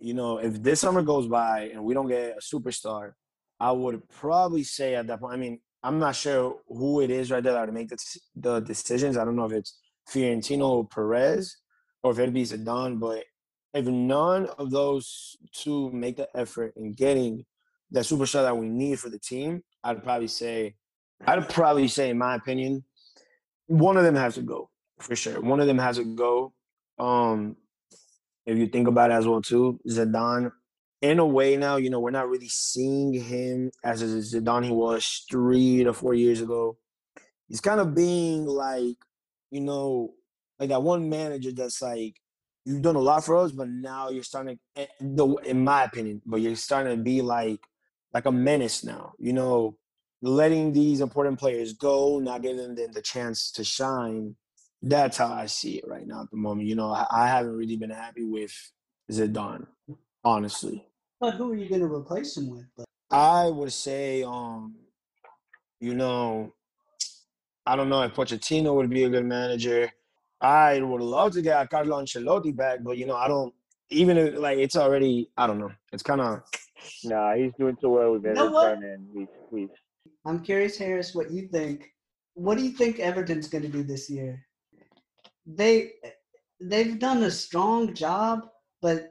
you 0.00 0.14
know, 0.14 0.38
if 0.38 0.62
this 0.62 0.80
summer 0.80 1.02
goes 1.02 1.26
by 1.26 1.70
and 1.72 1.84
we 1.84 1.94
don't 1.94 2.08
get 2.08 2.36
a 2.38 2.40
superstar, 2.40 3.12
I 3.60 3.72
would 3.72 4.08
probably 4.08 4.62
say 4.62 4.94
at 4.94 5.06
that 5.08 5.20
point, 5.20 5.34
I 5.34 5.36
mean, 5.36 5.60
I'm 5.82 5.98
not 5.98 6.16
sure 6.16 6.58
who 6.68 7.00
it 7.00 7.10
is 7.10 7.30
right 7.30 7.42
there 7.42 7.64
to 7.64 7.72
make 7.72 7.88
the, 7.88 7.98
the 8.36 8.60
decisions. 8.60 9.16
I 9.16 9.24
don't 9.24 9.36
know 9.36 9.46
if 9.46 9.52
it's 9.52 9.78
Florentino 10.06 10.68
or 10.68 10.88
Perez 10.88 11.56
or 12.02 12.12
if 12.12 12.18
it'd 12.18 12.34
be 12.34 12.44
Zidane, 12.44 12.98
but 12.98 13.24
if 13.78 13.86
none 13.86 14.46
of 14.58 14.70
those 14.70 15.36
two 15.52 15.90
make 15.92 16.16
the 16.16 16.28
effort 16.34 16.72
in 16.76 16.94
getting 16.94 17.44
that 17.92 18.04
superstar 18.04 18.42
that 18.42 18.56
we 18.56 18.68
need 18.68 18.98
for 18.98 19.08
the 19.08 19.18
team, 19.20 19.62
I'd 19.84 20.02
probably 20.02 20.28
say, 20.28 20.74
I'd 21.26 21.48
probably 21.48 21.86
say, 21.86 22.10
in 22.10 22.18
my 22.18 22.34
opinion, 22.34 22.84
one 23.66 23.96
of 23.96 24.02
them 24.02 24.16
has 24.16 24.34
to 24.34 24.42
go 24.42 24.68
for 24.98 25.14
sure. 25.14 25.40
One 25.40 25.60
of 25.60 25.68
them 25.68 25.78
has 25.78 25.96
to 25.96 26.04
go. 26.04 26.52
Um, 26.98 27.56
if 28.46 28.58
you 28.58 28.66
think 28.66 28.88
about 28.88 29.10
it 29.10 29.14
as 29.14 29.26
well 29.28 29.42
too, 29.42 29.78
Zidane. 29.88 30.50
In 31.00 31.20
a 31.20 31.26
way, 31.26 31.56
now 31.56 31.76
you 31.76 31.90
know 31.90 32.00
we're 32.00 32.10
not 32.10 32.28
really 32.28 32.48
seeing 32.48 33.12
him 33.12 33.70
as 33.84 34.02
Zidane 34.02 34.64
he 34.64 34.72
was 34.72 35.24
three 35.30 35.84
to 35.84 35.92
four 35.92 36.14
years 36.14 36.40
ago. 36.40 36.76
He's 37.46 37.60
kind 37.60 37.78
of 37.78 37.94
being 37.94 38.44
like, 38.44 38.96
you 39.52 39.60
know, 39.60 40.14
like 40.58 40.70
that 40.70 40.82
one 40.82 41.08
manager 41.08 41.52
that's 41.52 41.80
like, 41.80 42.16
you've 42.64 42.82
done 42.82 42.96
a 42.96 43.00
lot 43.00 43.24
for 43.24 43.36
us, 43.36 43.52
but 43.52 43.68
now 43.68 44.10
you're 44.10 44.22
starting 44.22 44.58
to, 44.76 44.82
eh, 44.82 44.86
in 45.44 45.64
my 45.64 45.84
opinion, 45.84 46.22
but 46.26 46.40
you're 46.40 46.56
starting 46.56 46.96
to 46.96 47.02
be 47.02 47.22
like, 47.22 47.60
like 48.12 48.26
a 48.26 48.32
menace 48.32 48.84
now. 48.84 49.12
You 49.18 49.32
know, 49.32 49.76
letting 50.22 50.72
these 50.72 51.00
important 51.00 51.38
players 51.38 51.72
go, 51.72 52.18
not 52.18 52.42
giving 52.42 52.74
them 52.74 52.92
the 52.92 53.02
chance 53.02 53.50
to 53.52 53.64
shine. 53.64 54.36
That's 54.82 55.16
how 55.16 55.32
I 55.32 55.46
see 55.46 55.76
it 55.78 55.88
right 55.88 56.06
now 56.06 56.22
at 56.22 56.30
the 56.30 56.36
moment. 56.36 56.68
You 56.68 56.76
know, 56.76 56.90
I, 56.90 57.06
I 57.10 57.28
haven't 57.28 57.56
really 57.56 57.76
been 57.76 57.90
happy 57.90 58.24
with 58.24 58.52
Zidane, 59.10 59.66
honestly. 60.24 60.86
But 61.20 61.34
who 61.34 61.52
are 61.52 61.56
you 61.56 61.68
going 61.68 61.80
to 61.80 61.92
replace 61.92 62.36
him 62.36 62.50
with? 62.50 62.66
I 63.10 63.48
would 63.48 63.72
say, 63.72 64.22
um, 64.22 64.76
you 65.80 65.94
know, 65.94 66.52
I 67.66 67.76
don't 67.76 67.88
know 67.88 68.02
if 68.02 68.14
Pochettino 68.14 68.74
would 68.74 68.90
be 68.90 69.04
a 69.04 69.08
good 69.08 69.24
manager. 69.24 69.90
I 70.40 70.80
would 70.80 71.00
love 71.00 71.32
to 71.32 71.42
get 71.42 71.70
Carlo 71.70 72.00
Ancelotti 72.00 72.54
back, 72.54 72.80
but 72.82 72.96
you 72.96 73.06
know, 73.06 73.16
I 73.16 73.28
don't. 73.28 73.52
Even 73.90 74.18
if, 74.18 74.38
like 74.38 74.58
it's 74.58 74.76
already, 74.76 75.30
I 75.36 75.46
don't 75.46 75.58
know. 75.58 75.72
It's 75.92 76.02
kind 76.02 76.20
of. 76.20 76.42
Nah, 77.04 77.34
he's 77.34 77.52
doing 77.58 77.76
so 77.80 77.90
well 77.90 78.12
with 78.12 78.24
Everton, 78.24 78.44
you 78.46 78.50
know 78.52 78.72
and 78.72 79.06
we've, 79.12 79.28
we've. 79.50 79.68
I'm 80.24 80.40
curious, 80.40 80.78
Harris, 80.78 81.12
what 81.12 81.30
you 81.30 81.48
think. 81.48 81.92
What 82.34 82.56
do 82.56 82.64
you 82.64 82.70
think 82.70 83.00
Everton's 83.00 83.48
going 83.48 83.62
to 83.62 83.68
do 83.68 83.82
this 83.82 84.08
year? 84.08 84.46
They 85.44 85.90
they've 86.60 86.98
done 86.98 87.24
a 87.24 87.30
strong 87.30 87.94
job, 87.94 88.48
but 88.80 89.10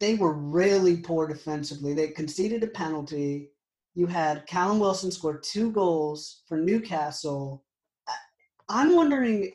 they 0.00 0.14
were 0.14 0.32
really 0.32 0.96
poor 0.96 1.28
defensively. 1.28 1.94
They 1.94 2.08
conceded 2.08 2.64
a 2.64 2.68
penalty. 2.68 3.50
You 3.94 4.06
had 4.06 4.46
Callum 4.46 4.78
Wilson 4.78 5.10
score 5.10 5.38
two 5.38 5.70
goals 5.70 6.42
for 6.48 6.58
Newcastle. 6.58 7.64
I'm 8.68 8.96
wondering 8.96 9.52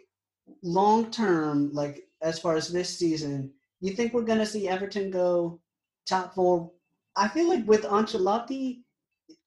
long 0.63 1.12
term, 1.12 1.72
like 1.74 2.08
as 2.22 2.39
far 2.39 2.55
as 2.55 2.70
this 2.70 2.98
season, 2.98 3.51
you 3.79 3.93
think 3.93 4.13
we're 4.13 4.22
to 4.39 4.46
see 4.46 4.67
Everton 4.67 5.12
go 5.12 5.60
top 6.08 6.36
four? 6.36 6.72
I 7.15 7.27
feel 7.27 7.50
like 7.50 7.67
with 7.67 7.84
Ancelotti, 7.84 8.81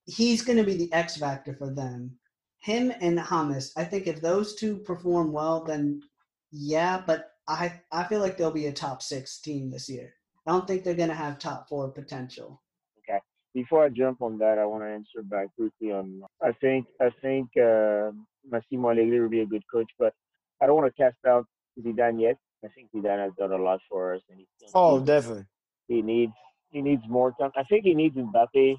he's 0.06 0.42
to 0.58 0.64
be 0.64 0.76
the 0.76 0.92
X 0.92 1.16
factor 1.16 1.54
for 1.54 1.72
them. 1.72 2.18
Him 2.58 2.92
and 3.00 3.18
James, 3.18 3.72
I 3.76 3.84
think 3.84 4.06
if 4.06 4.20
those 4.20 4.54
two 4.54 4.78
perform 4.78 5.32
well, 5.32 5.64
then 5.64 6.02
yeah, 6.50 7.02
but 7.06 7.32
I 7.46 7.80
I 7.92 8.04
feel 8.04 8.20
like 8.20 8.36
they'll 8.36 8.50
be 8.50 8.66
a 8.66 8.72
top 8.72 9.02
six 9.02 9.38
team 9.40 9.70
this 9.70 9.88
year. 9.88 10.14
I 10.46 10.52
don't 10.52 10.66
think 10.66 10.84
they're 10.84 10.94
to 11.08 11.14
have 11.14 11.38
top 11.38 11.68
four 11.68 11.88
potential. 11.90 12.62
Okay. 12.98 13.18
Before 13.54 13.84
I 13.84 13.88
jump 13.88 14.22
on 14.22 14.38
that, 14.38 14.58
I 14.58 14.64
want 14.64 14.82
to 14.82 14.88
answer 14.88 15.22
back 15.22 15.48
quickly 15.56 15.92
on. 15.92 16.22
I 16.42 16.52
think 16.60 16.86
I 17.00 17.10
think 17.22 17.48
uh, 17.56 18.12
Massimo 18.48 18.90
Allegri 18.90 19.20
will 19.20 19.28
be 19.28 19.40
a 19.40 19.46
good 19.46 19.64
coach, 19.72 19.90
but 19.98 20.14
I 20.62 20.66
don't 20.66 20.76
want 20.76 20.94
to 20.94 21.02
cast 21.02 21.16
out 21.26 21.46
Zidane 21.80 22.20
yet. 22.20 22.36
I 22.64 22.68
think 22.68 22.88
Zidane 22.94 23.22
has 23.22 23.32
done 23.38 23.52
a 23.52 23.62
lot 23.62 23.80
for 23.90 24.14
us, 24.14 24.22
and 24.30 24.38
he 24.38 24.46
oh, 24.74 24.96
needs, 24.96 25.06
definitely. 25.06 25.44
He 25.88 26.02
needs 26.02 26.32
he 26.70 26.82
needs 26.82 27.02
more 27.08 27.32
time. 27.38 27.52
I 27.56 27.62
think 27.64 27.84
he 27.84 27.94
needs 27.94 28.16
Mbappe. 28.16 28.76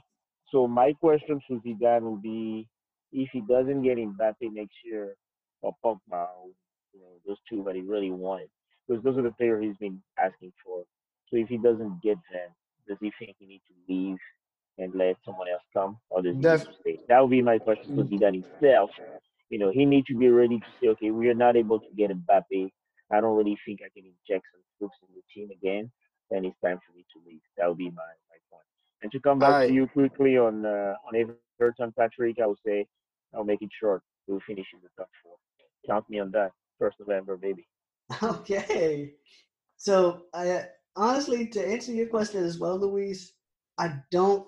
So 0.52 0.68
my 0.68 0.94
question 0.94 1.40
to 1.48 1.62
Zidane 1.62 2.02
will 2.02 2.18
be, 2.18 2.68
if 3.12 3.30
he 3.32 3.42
doesn't 3.42 3.84
get 3.84 3.98
Mbappe 3.98 4.36
next 4.42 4.76
year, 4.84 5.16
or 5.62 5.74
Pogba, 5.84 6.28
you 6.94 7.00
know, 7.00 7.14
those 7.26 7.38
two 7.50 7.64
that 7.66 7.76
he 7.76 7.82
really 7.82 8.12
wanted, 8.12 8.50
because 8.88 9.04
those 9.04 9.18
are 9.18 9.22
the 9.22 9.32
players 9.32 9.64
he's 9.64 9.78
been 9.78 10.02
asking 10.20 10.52
for. 10.64 10.84
So 11.30 11.38
if 11.38 11.48
he 11.48 11.58
doesn't 11.58 12.02
get 12.04 12.18
them, 12.32 12.50
does 12.88 12.98
he 13.00 13.12
think 13.18 13.36
he 13.40 13.46
needs 13.46 13.64
to 13.68 13.94
leave 13.94 14.18
and 14.78 14.94
let 14.94 15.16
someone 15.26 15.48
else 15.48 15.64
come, 15.74 15.98
or 16.10 16.22
does 16.22 16.36
he 16.36 16.42
Def- 16.42 16.68
stay? 16.82 17.00
That 17.08 17.22
would 17.22 17.32
be 17.32 17.42
my 17.42 17.60
question 17.60 17.96
to 17.96 18.04
mm. 18.04 18.10
Zidane 18.10 18.44
himself 18.44 18.90
you 19.56 19.60
know, 19.60 19.72
he 19.72 19.86
needs 19.86 20.06
to 20.08 20.18
be 20.18 20.28
ready 20.28 20.60
to 20.60 20.66
say, 20.82 20.90
okay, 20.90 21.12
we 21.12 21.30
are 21.30 21.34
not 21.34 21.56
able 21.56 21.80
to 21.80 21.86
get 21.96 22.12
Mbappe. 22.12 22.70
I 23.10 23.22
don't 23.22 23.38
really 23.38 23.58
think 23.66 23.80
I 23.80 23.88
can 23.96 24.04
inject 24.04 24.44
some 24.52 24.62
troops 24.78 24.98
in 25.08 25.16
the 25.16 25.22
team 25.34 25.50
again. 25.50 25.90
Then 26.30 26.44
it's 26.44 26.60
time 26.62 26.78
for 26.86 26.94
me 26.94 27.06
to 27.14 27.22
leave. 27.26 27.40
That 27.56 27.70
would 27.70 27.78
be 27.78 27.86
my, 27.86 28.12
my 28.30 28.38
point. 28.52 28.66
And 29.02 29.10
to 29.14 29.20
come 29.22 29.40
back 29.40 29.52
right. 29.52 29.68
to 29.70 29.74
you 29.74 29.88
quickly 29.88 30.38
on 30.38 30.66
uh, 30.66 30.96
on 31.08 31.34
Everton, 31.62 31.94
Patrick, 31.98 32.36
I 32.44 32.48
would 32.48 32.58
say 32.68 32.86
I'll 33.34 33.46
make 33.46 33.62
it 33.62 33.70
short. 33.80 34.02
We'll 34.28 34.42
finish 34.46 34.68
in 34.74 34.82
the 34.84 34.90
top 34.98 35.10
four. 35.24 35.36
Count 35.88 36.04
me 36.10 36.20
on 36.20 36.32
that. 36.32 36.52
First 36.78 36.98
November, 37.00 37.38
baby. 37.38 37.66
Okay. 38.22 39.14
So 39.78 40.24
I 40.34 40.66
honestly, 40.98 41.48
to 41.48 41.66
answer 41.66 41.94
your 41.94 42.08
question 42.08 42.44
as 42.44 42.60
well, 42.60 42.78
Luis, 42.78 43.32
I 43.78 44.02
don't, 44.12 44.46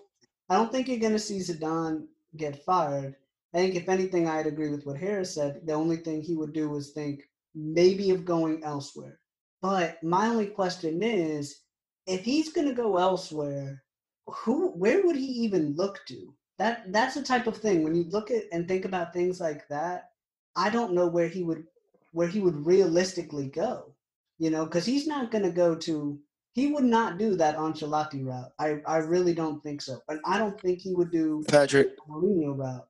I 0.49 0.55
don't 0.55 0.69
think 0.69 0.89
you're 0.89 0.99
going 0.99 1.13
to 1.13 1.27
see 1.27 1.39
Zidane 1.39 2.07
get 2.35 2.65
fired. 2.65 3.15
I 3.57 3.61
think 3.61 3.75
if 3.75 3.89
anything, 3.89 4.27
I'd 4.27 4.45
agree 4.45 4.69
with 4.69 4.85
what 4.85 4.99
Harris 4.99 5.33
said. 5.33 5.61
The 5.65 5.73
only 5.73 5.97
thing 5.97 6.21
he 6.21 6.35
would 6.35 6.53
do 6.53 6.75
is 6.75 6.91
think 6.91 7.21
maybe 7.55 8.11
of 8.11 8.23
going 8.23 8.63
elsewhere. 8.63 9.19
But 9.63 10.03
my 10.03 10.27
only 10.27 10.45
question 10.45 11.01
is, 11.01 11.63
if 12.05 12.23
he's 12.23 12.53
going 12.53 12.67
to 12.67 12.75
go 12.75 12.97
elsewhere, 12.97 13.83
who, 14.27 14.69
where 14.73 15.03
would 15.03 15.15
he 15.15 15.25
even 15.25 15.75
look 15.75 16.01
to? 16.07 16.35
That 16.59 16.93
that's 16.93 17.15
the 17.15 17.23
type 17.23 17.47
of 17.47 17.57
thing 17.57 17.83
when 17.83 17.95
you 17.95 18.03
look 18.03 18.29
at 18.29 18.43
and 18.51 18.67
think 18.67 18.85
about 18.85 19.11
things 19.11 19.41
like 19.41 19.67
that. 19.69 20.11
I 20.55 20.69
don't 20.69 20.93
know 20.93 21.07
where 21.07 21.27
he 21.27 21.41
would, 21.41 21.63
where 22.11 22.27
he 22.27 22.39
would 22.39 22.63
realistically 22.63 23.47
go. 23.47 23.95
You 24.37 24.51
know, 24.51 24.65
because 24.65 24.85
he's 24.85 25.07
not 25.07 25.31
going 25.31 25.45
to 25.45 25.51
go 25.51 25.73
to. 25.73 26.19
He 26.53 26.67
would 26.67 26.83
not 26.83 27.17
do 27.17 27.35
that 27.37 27.57
Ancelotti 27.57 28.23
route. 28.23 28.51
I, 28.59 28.81
I 28.85 28.97
really 28.97 29.33
don't 29.33 29.63
think 29.63 29.81
so, 29.81 29.99
and 30.09 30.19
I 30.25 30.37
don't 30.37 30.61
think 30.61 30.79
he 30.79 30.93
would 30.93 31.11
do 31.11 31.43
Patrick 31.47 31.97
Mourinho 32.07 32.55
route 32.55 32.87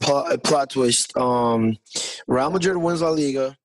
plot, 0.00 0.42
plot 0.44 0.70
twist. 0.70 1.16
Um, 1.16 1.76
Real 2.26 2.50
Madrid 2.50 2.76
wins 2.76 3.02
La 3.02 3.10
Liga. 3.10 3.56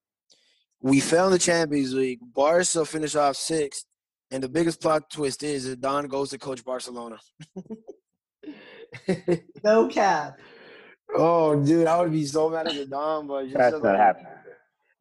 We 0.81 0.99
fell 0.99 1.27
in 1.27 1.31
the 1.33 1.39
Champions 1.39 1.93
League. 1.93 2.19
Barca 2.21 2.85
finished 2.85 3.15
off 3.15 3.35
sixth, 3.35 3.85
and 4.31 4.43
the 4.43 4.49
biggest 4.49 4.81
plot 4.81 5.09
twist 5.09 5.43
is 5.43 5.65
that 5.65 5.81
Don 5.81 6.07
goes 6.07 6.29
to 6.29 6.37
coach 6.37 6.63
Barcelona. 6.63 7.17
no 9.63 9.87
cap. 9.87 10.37
Oh, 11.15 11.55
dude, 11.63 11.87
I 11.87 11.99
would 12.01 12.11
be 12.11 12.25
so 12.25 12.49
mad 12.49 12.67
at 12.67 12.89
Don, 12.89 13.27
but 13.27 13.43
just, 13.45 13.57
that's 13.57 13.73
not 13.73 13.83
like, 13.83 13.97
happening. 13.97 14.31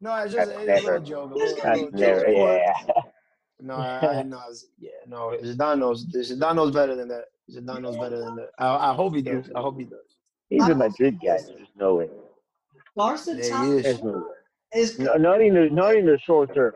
No, 0.01 0.15
it's 0.17 0.33
just 0.33 0.51
it's 0.51 0.83
a 0.83 0.85
little 0.85 0.99
joke. 1.01 1.31
A 1.31 1.35
little, 1.35 1.55
that's 1.55 1.81
little 1.81 1.99
never, 1.99 2.25
joke. 2.25 2.35
yeah. 2.35 3.01
No, 3.61 3.75
I, 3.75 4.19
I 4.19 4.23
know. 4.23 4.41
Yeah, 4.79 4.89
no. 5.07 5.37
Zidane 5.41 5.79
knows. 5.79 6.05
Zidane 6.05 6.55
knows 6.55 6.71
better 6.71 6.95
than 6.95 7.07
that. 7.07 7.25
Zidane 7.49 7.81
knows 7.81 7.97
better 7.97 8.19
than 8.19 8.35
that. 8.35 8.49
I, 8.59 8.91
I 8.91 8.93
hope 8.93 9.15
he 9.15 9.21
does. 9.21 9.49
I 9.55 9.61
hope 9.61 9.79
he 9.79 9.85
does. 9.85 10.14
He's 10.49 10.67
a 10.67 10.75
Madrid 10.75 11.19
guy. 11.23 11.39
There's 11.47 11.67
no 11.75 11.95
way. 11.95 12.09
Barca 12.95 13.35
top 13.49 13.79
is. 13.81 14.01
No 14.03 14.31
is 14.73 14.99
no, 14.99 15.13
not 15.15 15.41
in 15.41 15.53
the 15.53 15.69
not 15.69 15.95
in 15.95 16.05
the 16.05 16.19
short 16.19 16.53
term. 16.53 16.73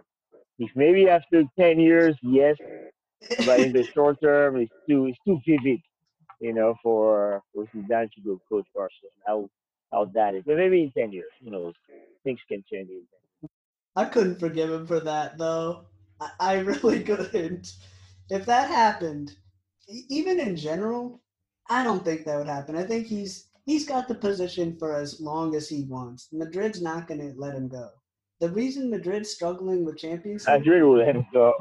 If 0.57 0.71
maybe 0.75 1.09
after 1.09 1.43
ten 1.59 1.79
years, 1.79 2.17
yes, 2.21 2.57
but 3.45 3.61
in 3.61 3.71
the 3.71 3.85
short 3.93 4.17
term, 4.21 4.57
it's 4.57 4.71
too 4.89 5.05
it's 5.07 5.17
too 5.25 5.39
vivid, 5.47 5.79
you 6.39 6.53
know, 6.53 6.75
for 6.83 7.41
for 7.53 7.65
Zidane 7.75 8.11
to 8.11 8.21
go 8.21 8.39
coach 8.49 8.67
Barcelona. 8.75 9.15
How 9.25 9.49
how 9.91 10.05
that 10.13 10.35
is, 10.35 10.43
but 10.45 10.57
maybe 10.57 10.83
in 10.83 10.91
ten 10.91 11.11
years, 11.11 11.31
who 11.43 11.51
knows? 11.51 11.73
Things 12.23 12.39
can 12.47 12.63
change. 12.71 12.89
I 13.95 14.05
couldn't 14.05 14.39
forgive 14.39 14.71
him 14.71 14.87
for 14.87 14.99
that 15.01 15.37
though. 15.37 15.85
I, 16.19 16.31
I 16.39 16.53
really 16.59 17.03
couldn't. 17.03 17.73
If 18.29 18.45
that 18.45 18.69
happened, 18.69 19.35
even 20.09 20.39
in 20.39 20.55
general, 20.55 21.21
I 21.69 21.83
don't 21.83 22.03
think 22.05 22.25
that 22.25 22.37
would 22.37 22.47
happen. 22.47 22.75
I 22.75 22.83
think 22.83 23.07
he's 23.07 23.48
he's 23.69 23.85
got 23.85 24.07
the 24.07 24.15
position 24.15 24.75
for 24.79 24.95
as 24.95 25.21
long 25.21 25.55
as 25.55 25.69
he 25.69 25.83
wants. 25.83 26.29
Madrid's 26.31 26.81
not 26.81 27.07
going 27.07 27.19
to 27.19 27.39
let 27.39 27.53
him 27.53 27.67
go. 27.67 27.87
The 28.39 28.49
reason 28.49 28.89
Madrid's 28.89 29.29
struggling 29.29 29.85
with 29.85 29.97
Champions 29.97 30.47
League, 30.47 30.59
Madrid 30.59 30.81
will 30.81 30.97
let 30.97 31.15
him 31.15 31.25
go. 31.31 31.53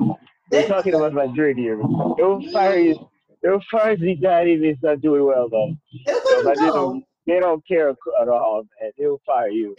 We're 0.50 0.66
talking 0.66 0.94
about 0.94 1.12
Madrid 1.12 1.58
here. 1.58 1.76
They'll 2.16 2.40
fire 2.50 2.78
you. 2.78 3.10
They'll 3.42 3.60
fire 3.70 3.94
Zidane 3.94 4.56
if 4.56 4.62
he's 4.62 4.82
not 4.82 5.02
doing 5.02 5.26
well, 5.26 5.50
though. 5.50 5.76
So 6.06 6.42
Madrid 6.44 6.72
don't, 6.72 7.04
they 7.26 7.40
don't 7.40 7.66
care 7.68 7.90
at 7.90 8.28
all, 8.28 8.62
man. 8.80 8.90
They'll 8.96 9.20
fire 9.26 9.50
you. 9.50 9.76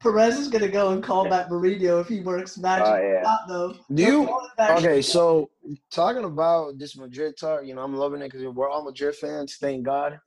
Perez 0.00 0.38
is 0.38 0.46
going 0.46 0.62
to 0.62 0.68
go 0.68 0.92
and 0.92 1.02
call 1.02 1.28
back 1.28 1.48
Mourinho 1.48 2.00
if 2.00 2.06
he 2.06 2.20
works 2.20 2.56
magic. 2.56 2.86
Oh, 2.86 2.96
yeah. 2.96 3.22
Not, 3.22 3.40
though. 3.48 3.74
Do 3.92 4.02
you? 4.04 4.40
Okay, 4.60 5.02
so 5.02 5.50
talking 5.90 6.22
about 6.22 6.78
this 6.78 6.96
Madrid 6.96 7.36
talk, 7.36 7.64
you 7.64 7.74
know, 7.74 7.82
I'm 7.82 7.96
loving 7.96 8.20
it 8.20 8.30
because 8.30 8.46
we're 8.54 8.70
all 8.70 8.84
Madrid 8.84 9.16
fans. 9.16 9.56
Thank 9.56 9.84
God. 9.84 10.20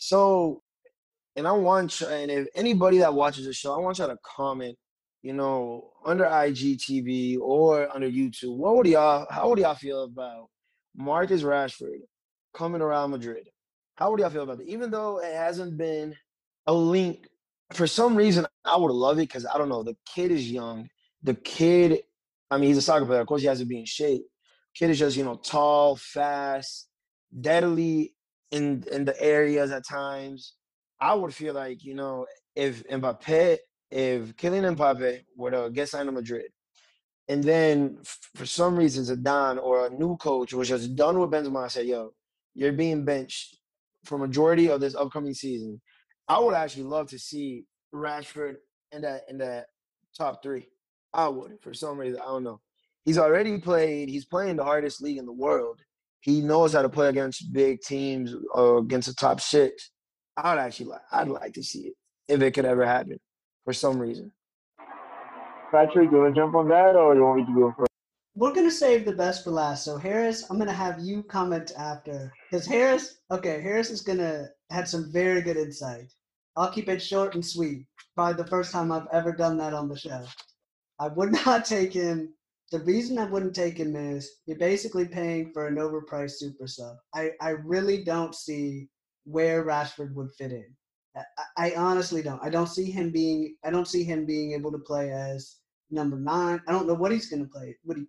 So 0.00 0.62
and 1.34 1.46
I 1.46 1.52
want 1.52 2.00
and 2.02 2.30
if 2.30 2.46
anybody 2.54 2.98
that 2.98 3.14
watches 3.14 3.46
the 3.46 3.52
show, 3.52 3.74
I 3.74 3.78
want 3.78 3.98
y'all 3.98 4.08
to 4.08 4.18
comment, 4.24 4.76
you 5.22 5.32
know, 5.32 5.90
under 6.06 6.24
IGTV 6.24 7.38
or 7.40 7.92
under 7.94 8.08
YouTube. 8.08 8.56
What 8.56 8.76
would 8.76 8.86
y'all? 8.86 9.26
How 9.28 9.48
would 9.48 9.58
y'all 9.58 9.74
feel 9.74 10.04
about 10.04 10.48
Marcus 10.96 11.42
Rashford 11.42 12.00
coming 12.54 12.80
around 12.80 13.10
Madrid? 13.10 13.48
How 13.96 14.10
would 14.10 14.20
y'all 14.20 14.30
feel 14.30 14.44
about 14.44 14.60
it? 14.60 14.68
Even 14.68 14.90
though 14.90 15.20
it 15.20 15.34
hasn't 15.34 15.76
been 15.76 16.14
a 16.68 16.72
link, 16.72 17.26
for 17.72 17.88
some 17.88 18.14
reason, 18.14 18.46
I 18.64 18.76
would 18.76 18.92
love 18.92 19.18
it 19.18 19.28
because 19.28 19.46
I 19.46 19.58
don't 19.58 19.68
know. 19.68 19.82
The 19.82 19.96
kid 20.06 20.30
is 20.30 20.50
young. 20.50 20.88
The 21.24 21.34
kid, 21.34 22.02
I 22.52 22.58
mean, 22.58 22.68
he's 22.68 22.78
a 22.78 22.82
soccer 22.82 23.04
player. 23.04 23.20
Of 23.20 23.26
course, 23.26 23.40
he 23.42 23.48
has 23.48 23.58
to 23.58 23.64
be 23.64 23.80
in 23.80 23.84
shape. 23.84 24.22
Kid 24.74 24.90
is 24.90 24.98
just 25.00 25.16
you 25.16 25.24
know 25.24 25.36
tall, 25.36 25.96
fast, 25.96 26.88
deadly 27.40 28.14
in 28.50 28.84
in 28.90 29.04
the 29.04 29.20
areas 29.20 29.70
at 29.70 29.86
times. 29.86 30.54
I 31.00 31.14
would 31.14 31.34
feel 31.34 31.54
like 31.54 31.84
you 31.84 31.94
know 31.94 32.26
if 32.56 32.84
Mbappe, 32.88 33.58
if 33.90 34.36
Kylian 34.36 34.76
Mbappe 34.76 35.20
were 35.36 35.50
to 35.50 35.70
get 35.70 35.88
signed 35.88 36.08
to 36.08 36.12
Madrid, 36.12 36.46
and 37.28 37.42
then 37.42 37.98
for 38.34 38.46
some 38.46 38.76
reason 38.76 39.04
Zidane 39.04 39.62
or 39.62 39.86
a 39.86 39.90
new 39.90 40.16
coach 40.16 40.52
was 40.54 40.68
just 40.68 40.96
done 40.96 41.18
with 41.18 41.30
Benzema, 41.30 41.64
I 41.64 41.68
said, 41.68 41.86
"Yo, 41.86 42.12
you're 42.54 42.72
being 42.72 43.04
benched 43.04 43.58
for 44.04 44.18
majority 44.18 44.70
of 44.70 44.80
this 44.80 44.94
upcoming 44.94 45.34
season." 45.34 45.80
I 46.28 46.38
would 46.38 46.54
actually 46.54 46.84
love 46.84 47.08
to 47.10 47.18
see 47.18 47.64
Rashford 47.94 48.56
in 48.92 49.02
that 49.02 49.22
in 49.28 49.38
that 49.38 49.66
top 50.16 50.42
three. 50.42 50.68
I 51.12 51.28
would 51.28 51.60
for 51.62 51.74
some 51.74 51.98
reason. 51.98 52.20
I 52.20 52.26
don't 52.26 52.44
know. 52.44 52.60
He's 53.04 53.18
already 53.18 53.58
played. 53.58 54.08
He's 54.08 54.26
playing 54.26 54.56
the 54.56 54.64
hardest 54.64 55.00
league 55.02 55.18
in 55.18 55.26
the 55.26 55.32
world. 55.32 55.80
He 56.20 56.40
knows 56.40 56.72
how 56.72 56.82
to 56.82 56.88
play 56.88 57.08
against 57.08 57.52
big 57.52 57.80
teams 57.80 58.34
or 58.52 58.78
against 58.78 59.08
the 59.08 59.14
top 59.14 59.40
six. 59.40 59.90
I 60.36 60.54
would 60.54 60.60
actually 60.60 60.86
like. 60.86 61.00
I'd 61.12 61.28
like 61.28 61.52
to 61.54 61.62
see 61.62 61.88
it 61.88 61.94
if 62.28 62.42
it 62.42 62.52
could 62.52 62.64
ever 62.64 62.84
happen 62.84 63.18
for 63.64 63.72
some 63.72 63.98
reason. 63.98 64.32
Patrick, 65.70 66.10
you 66.10 66.18
want 66.18 66.34
to 66.34 66.40
jump 66.40 66.54
on 66.54 66.68
that, 66.68 66.96
or 66.96 67.14
you 67.14 67.22
want 67.22 67.40
me 67.40 67.46
to 67.46 67.60
go 67.60 67.74
first? 67.76 67.88
We're 68.34 68.54
gonna 68.54 68.70
save 68.70 69.04
the 69.04 69.12
best 69.12 69.42
for 69.42 69.50
last. 69.50 69.84
So 69.84 69.98
Harris, 69.98 70.48
I'm 70.48 70.58
gonna 70.58 70.72
have 70.72 71.00
you 71.00 71.24
comment 71.24 71.72
after, 71.76 72.32
because 72.48 72.66
Harris, 72.66 73.18
okay, 73.30 73.60
Harris 73.60 73.90
is 73.90 74.00
gonna 74.00 74.48
had 74.70 74.88
some 74.88 75.10
very 75.10 75.42
good 75.42 75.56
insight. 75.56 76.12
I'll 76.56 76.70
keep 76.70 76.88
it 76.88 77.02
short 77.02 77.34
and 77.34 77.44
sweet. 77.44 77.86
Probably 78.14 78.42
the 78.42 78.48
first 78.48 78.72
time 78.72 78.92
I've 78.92 79.08
ever 79.12 79.32
done 79.32 79.56
that 79.58 79.74
on 79.74 79.88
the 79.88 79.98
show. 79.98 80.24
I 80.98 81.08
would 81.08 81.32
not 81.46 81.64
take 81.64 81.92
him. 81.92 82.34
The 82.70 82.80
reason 82.80 83.18
I 83.18 83.24
wouldn't 83.24 83.54
take 83.54 83.78
him 83.78 83.96
is 83.96 84.30
you're 84.46 84.58
basically 84.58 85.06
paying 85.06 85.52
for 85.52 85.66
an 85.66 85.76
overpriced 85.76 86.32
super 86.32 86.66
sub. 86.66 86.96
I, 87.14 87.30
I 87.40 87.50
really 87.50 88.04
don't 88.04 88.34
see 88.34 88.88
where 89.24 89.64
Rashford 89.64 90.14
would 90.14 90.32
fit 90.36 90.52
in. 90.52 90.66
I, 91.16 91.22
I 91.56 91.74
honestly 91.76 92.22
don't. 92.22 92.42
I 92.42 92.50
don't 92.50 92.68
see 92.68 92.90
him 92.90 93.10
being. 93.10 93.56
I 93.64 93.70
don't 93.70 93.88
see 93.88 94.04
him 94.04 94.26
being 94.26 94.52
able 94.52 94.70
to 94.72 94.78
play 94.78 95.10
as 95.12 95.56
number 95.90 96.18
nine. 96.18 96.60
I 96.68 96.72
don't 96.72 96.86
know 96.86 96.94
what 96.94 97.12
he's 97.12 97.28
going 97.28 97.42
to 97.42 97.48
play. 97.48 97.76
What 97.84 97.96
he, 97.96 98.04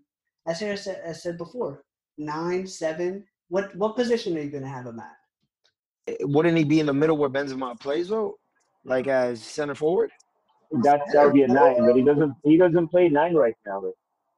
as 0.47 0.59
Harris 0.59 0.83
said, 0.83 1.01
as 1.03 1.23
said 1.23 1.37
before, 1.37 1.83
nine, 2.17 2.67
seven. 2.67 3.25
What 3.47 3.75
what 3.75 3.95
position 3.95 4.37
are 4.37 4.41
you 4.41 4.51
going 4.51 4.63
to 4.63 4.69
have 4.69 4.85
him 4.85 4.99
at? 4.99 6.13
Eh, 6.13 6.17
wouldn't 6.21 6.57
he 6.57 6.63
be 6.63 6.79
in 6.79 6.85
the 6.85 6.93
middle 6.93 7.17
where 7.17 7.29
Benzema 7.29 7.79
plays 7.79 8.09
though, 8.09 8.37
like 8.83 9.07
as 9.07 9.41
center 9.41 9.75
forward? 9.75 10.11
That 10.83 11.01
that 11.13 11.25
would 11.25 11.33
be 11.33 11.43
a 11.43 11.47
nine, 11.47 11.77
but 11.79 11.95
he 11.95 12.03
doesn't. 12.03 12.33
He 12.43 12.57
doesn't 12.57 12.89
play 12.89 13.09
nine 13.09 13.33
right 13.33 13.55
now. 13.65 13.81
But 13.81 13.93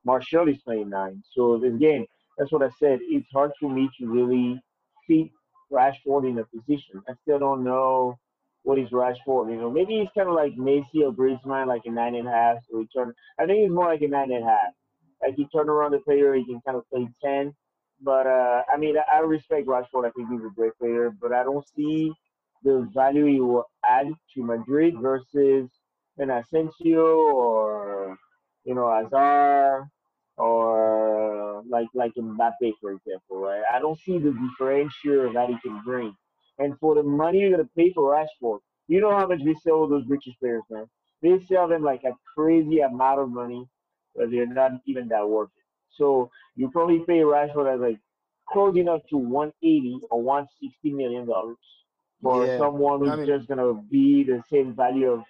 Martial 0.06 0.48
is 0.48 0.58
playing 0.64 0.90
nine. 0.90 1.24
So 1.36 1.58
game, 1.80 2.06
that's 2.38 2.52
what 2.52 2.64
I 2.64 2.70
said. 2.80 3.00
It's 3.02 3.28
hard 3.32 3.52
for 3.60 3.70
me 3.70 3.90
to 4.00 4.08
really 4.08 4.62
fit 5.08 5.30
Rashford 5.72 6.30
in 6.30 6.40
a 6.40 6.46
position. 6.46 7.02
I 7.08 7.14
still 7.22 7.40
don't 7.40 7.64
know 7.64 8.18
what 8.64 8.80
is 8.80 8.90
Rashford. 8.90 9.52
You 9.52 9.58
know, 9.58 9.72
maybe 9.72 10.00
he's 10.00 10.10
kind 10.16 10.30
of 10.30 10.36
like 10.36 10.54
Messi 10.56 11.04
or 11.04 11.14
Griezmann, 11.14 11.68
like 11.68 11.84
a 11.86 11.92
nine 11.92 12.16
and 12.16 12.28
a 12.28 12.32
half. 12.32 12.58
So 12.70 12.80
he 12.80 12.88
turn. 12.88 13.14
I 13.40 13.46
think 13.46 13.60
he's 13.60 13.72
more 13.72 13.88
like 13.88 14.02
a 14.02 14.08
nine 14.08 14.32
and 14.32 14.44
a 14.44 14.48
half. 14.48 14.74
Like 15.22 15.36
he 15.36 15.46
turn 15.46 15.70
around 15.70 15.92
the 15.92 16.00
player, 16.00 16.34
he 16.34 16.46
can 16.46 16.62
kind 16.66 16.78
of 16.78 16.88
play 16.90 17.08
ten. 17.24 17.54
But 18.04 18.26
uh, 18.26 18.64
I 18.74 18.78
mean, 18.78 18.96
I 19.14 19.20
respect 19.20 19.68
Rashford. 19.68 20.08
I 20.08 20.12
think 20.12 20.30
he's 20.32 20.42
a 20.42 20.54
great 20.56 20.78
player, 20.80 21.12
but 21.22 21.32
I 21.32 21.44
don't 21.44 21.66
see 21.76 22.12
the 22.64 22.90
value 22.94 23.26
he 23.26 23.40
will 23.40 23.66
add 23.88 24.08
to 24.34 24.44
Madrid 24.44 24.96
versus 25.00 25.70
an 26.18 26.30
Asensio 26.30 27.06
or 27.06 28.18
you 28.66 28.76
know 28.76 28.92
Hazard 28.92 29.90
or 30.38 31.64
like 31.70 31.88
like 31.94 32.14
Mbappe, 32.16 32.74
for 32.82 32.92
example. 32.92 33.38
Right? 33.40 33.64
I 33.74 33.80
don't 33.80 34.00
see 34.00 34.18
the 34.18 34.32
differential 34.32 35.32
that 35.34 35.50
he 35.50 35.58
can 35.62 35.82
bring. 35.84 36.16
And 36.60 36.78
for 36.80 36.96
the 36.96 37.04
money 37.04 37.40
you're 37.40 37.52
gonna 37.52 37.70
pay 37.78 37.92
for 37.94 38.14
Rashford, 38.16 38.60
you 38.88 39.02
know 39.02 39.12
how 39.18 39.28
much 39.28 39.44
they 39.44 39.54
sell 39.56 39.88
those 39.88 40.06
British 40.06 40.34
players, 40.40 40.64
man. 40.70 40.86
They 41.22 41.40
sell 41.46 41.68
them 41.68 41.84
like 41.84 42.04
a 42.04 42.14
crazy 42.36 42.80
amount 42.80 43.20
of 43.20 43.30
money, 43.30 43.68
but 44.16 44.32
they're 44.32 44.48
not 44.48 44.72
even 44.86 45.08
that 45.10 45.28
worth 45.28 45.50
it. 45.58 45.64
So 45.92 46.30
you 46.56 46.70
probably 46.72 47.00
pay 47.00 47.20
Rashford 47.20 47.74
as 47.74 47.80
like 47.80 48.00
close 48.50 48.76
enough 48.78 49.02
to 49.10 49.18
180 49.18 50.02
or 50.10 50.22
160 50.22 50.92
million 50.94 51.26
dollars 51.28 51.58
for 52.22 52.46
Yeah, 52.46 52.58
someone 52.58 53.00
who's 53.00 53.10
I 53.10 53.16
mean- 53.18 53.26
just 53.28 53.48
gonna 53.48 53.74
be 53.74 54.24
the 54.24 54.44
same 54.50 54.76
value 54.76 55.12
of 55.12 55.24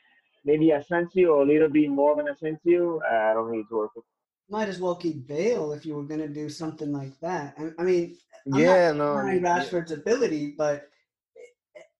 maybe 0.46 0.72
Asensio 0.72 1.30
or 1.36 1.44
a 1.44 1.46
little 1.46 1.70
bit 1.70 1.90
more 1.90 2.16
than 2.16 2.28
Asensio. 2.28 3.00
Uh, 3.00 3.14
I 3.14 3.34
don't 3.34 3.50
think 3.50 3.64
it's 3.64 3.72
worth 3.72 3.92
it. 3.96 4.04
Might 4.50 4.70
as 4.70 4.80
well 4.80 4.96
keep 4.96 5.28
Bale 5.28 5.72
if 5.72 5.86
you 5.86 5.96
were 5.96 6.04
going 6.04 6.20
to 6.20 6.28
do 6.28 6.50
something 6.50 6.92
like 6.92 7.18
that. 7.22 7.56
I, 7.58 7.70
I 7.80 7.84
mean, 7.84 8.18
I'm 8.52 8.60
yeah, 8.60 8.92
not 8.92 8.98
no. 8.98 9.18
denying 9.18 9.44
yeah. 9.44 9.60
Rashford's 9.60 9.92
ability, 9.92 10.56
but 10.58 10.90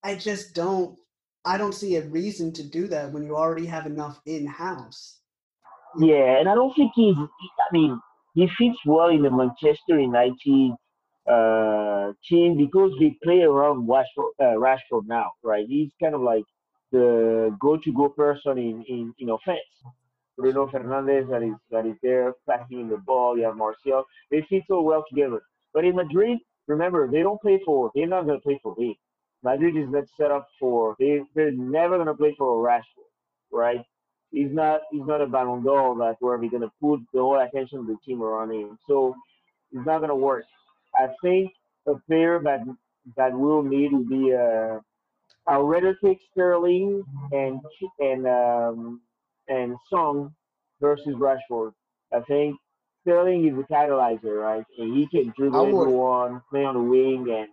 I 0.02 0.16
just 0.16 0.54
don't. 0.54 0.98
I 1.44 1.58
don't 1.58 1.74
see 1.74 1.96
a 1.96 2.02
reason 2.02 2.52
to 2.52 2.62
do 2.62 2.86
that 2.88 3.10
when 3.12 3.24
you 3.24 3.36
already 3.36 3.66
have 3.66 3.86
enough 3.86 4.20
in 4.26 4.46
house. 4.46 5.18
Yeah, 5.98 6.38
and 6.38 6.48
I 6.48 6.54
don't 6.54 6.74
think 6.74 6.92
he's. 6.94 7.16
I 7.16 7.72
mean, 7.72 7.98
he 8.34 8.48
fits 8.58 8.78
well 8.86 9.08
in 9.08 9.22
the 9.22 9.30
Manchester 9.30 9.98
United 9.98 10.72
uh, 11.30 12.12
team 12.28 12.56
because 12.56 12.92
they 13.00 13.16
play 13.22 13.40
around 13.42 13.88
Rashford, 13.88 14.30
uh, 14.40 14.56
Rashford 14.56 15.06
now, 15.06 15.30
right? 15.42 15.66
He's 15.68 15.90
kind 16.00 16.14
of 16.14 16.20
like 16.20 16.44
the 16.92 17.56
go-to-go 17.60 18.10
person 18.10 18.58
in 18.58 18.84
in, 18.88 19.14
in 19.18 19.30
offense. 19.30 19.60
Bruno 20.36 20.66
Fernandes 20.66 21.28
that 21.30 21.42
is 21.42 21.54
that 21.70 21.86
is 21.86 21.96
there 22.02 22.34
passing 22.48 22.88
the 22.88 22.96
ball. 22.98 23.36
You 23.36 23.44
have 23.44 23.56
Martial. 23.56 24.04
They 24.30 24.46
fit 24.48 24.62
so 24.68 24.80
well 24.82 25.04
together. 25.08 25.42
But 25.74 25.84
in 25.84 25.96
Madrid, 25.96 26.38
remember 26.66 27.10
they 27.10 27.22
don't 27.22 27.40
play 27.40 27.60
for. 27.64 27.90
They're 27.94 28.06
not 28.06 28.26
gonna 28.26 28.40
play 28.40 28.58
for 28.62 28.74
big. 28.76 28.96
Madrid 29.42 29.76
is 29.76 29.88
not 29.90 30.04
set 30.16 30.30
up 30.30 30.46
for. 30.58 30.96
They 30.98 31.20
they're 31.34 31.52
never 31.52 31.98
gonna 31.98 32.14
play 32.14 32.34
for 32.38 32.48
a 32.48 32.70
Rashford, 32.70 33.10
right? 33.50 33.84
He's 34.30 34.50
not 34.50 34.80
he's 34.90 35.06
not 35.06 35.20
a 35.20 35.26
Ballon 35.26 35.62
d'Or 35.62 35.96
that 35.98 36.16
where 36.20 36.38
we're 36.38 36.50
gonna 36.50 36.72
put 36.80 37.00
the 37.12 37.20
whole 37.20 37.38
attention 37.40 37.78
of 37.78 37.86
the 37.86 37.96
team 38.04 38.22
around 38.22 38.52
him. 38.52 38.78
So 38.88 39.14
it's 39.72 39.86
not 39.86 40.00
gonna 40.00 40.16
work. 40.16 40.44
I 40.96 41.08
think 41.22 41.52
a 41.86 41.94
player 42.06 42.40
that 42.44 42.60
that 43.16 43.32
we'll 43.36 43.62
need 43.62 43.92
will 43.92 44.04
be 44.04 44.34
uh, 44.34 44.80
Rather 45.48 45.96
take 46.04 46.18
Sterling 46.32 47.02
and 47.32 47.60
and 47.98 48.26
um, 48.26 49.00
and 49.48 49.76
Song 49.90 50.34
versus 50.80 51.14
Rashford. 51.16 51.72
I 52.12 52.20
think 52.20 52.56
Sterling 53.02 53.46
is 53.48 53.58
a 53.58 53.62
catalyzer, 53.72 54.40
right? 54.40 54.64
And 54.78 54.96
he 54.96 55.06
can 55.08 55.32
dribble 55.36 55.58
I 55.58 55.62
would- 55.62 56.40
play 56.50 56.64
on 56.64 56.74
the 56.74 56.82
wing, 56.82 57.28
and 57.30 57.48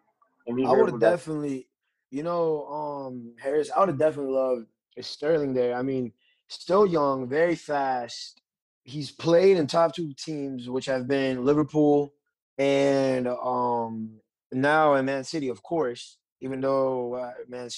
and 0.47 0.55
be 0.55 0.65
I 0.65 0.71
would 0.71 0.91
have 0.91 0.99
definitely, 0.99 1.67
you 2.11 2.23
know, 2.23 2.65
um, 2.67 3.33
Harris. 3.39 3.71
I 3.71 3.79
would 3.79 3.89
have 3.89 3.97
definitely 3.97 4.33
loved 4.33 4.67
Sterling 5.01 5.53
there. 5.53 5.75
I 5.75 5.81
mean, 5.81 6.11
still 6.47 6.85
young, 6.85 7.27
very 7.27 7.55
fast. 7.55 8.41
He's 8.83 9.11
played 9.11 9.57
in 9.57 9.67
top 9.67 9.93
two 9.95 10.13
teams, 10.13 10.69
which 10.69 10.85
have 10.85 11.07
been 11.07 11.45
Liverpool 11.45 12.13
and 12.57 13.27
um 13.27 14.19
now 14.51 14.95
in 14.95 15.05
Man 15.05 15.23
City, 15.23 15.47
of 15.49 15.61
course. 15.63 16.17
Even 16.41 16.61
though 16.61 17.15
uh, 17.15 17.31
Man 17.47 17.69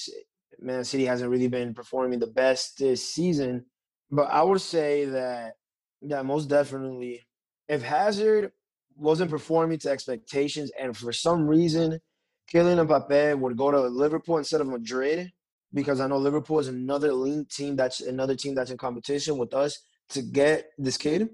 Man 0.60 0.84
City 0.84 1.06
hasn't 1.06 1.30
really 1.30 1.48
been 1.48 1.74
performing 1.74 2.20
the 2.20 2.28
best 2.28 2.78
this 2.78 3.08
season, 3.08 3.66
but 4.12 4.30
I 4.32 4.44
would 4.44 4.62
say 4.62 5.06
that 5.06 5.54
that 6.04 6.26
most 6.26 6.48
definitely, 6.48 7.26
if 7.68 7.82
Hazard 7.82 8.52
wasn't 8.96 9.32
performing 9.32 9.80
to 9.80 9.90
expectations, 9.90 10.72
and 10.80 10.96
for 10.96 11.12
some 11.12 11.48
reason 11.48 12.00
Kylian 12.52 12.86
Mbappe 12.86 13.40
would 13.40 13.58
go 13.58 13.72
to 13.72 13.82
Liverpool 13.82 14.38
instead 14.38 14.62
of 14.62 14.68
Madrid 14.68 15.32
because 15.74 16.02
I 16.02 16.08
know 16.08 16.18
Liverpool 16.18 16.60
is 16.60 16.68
another 16.68 17.14
lean 17.14 17.46
team 17.46 17.76
that's 17.76 18.02
another 18.02 18.36
team 18.36 18.56
that's 18.56 18.72
in 18.72 18.78
competition 18.78 19.38
with 19.38 19.54
us 19.54 19.80
to 20.10 20.22
get 20.22 20.72
this 20.78 20.98
kid. 20.98 21.30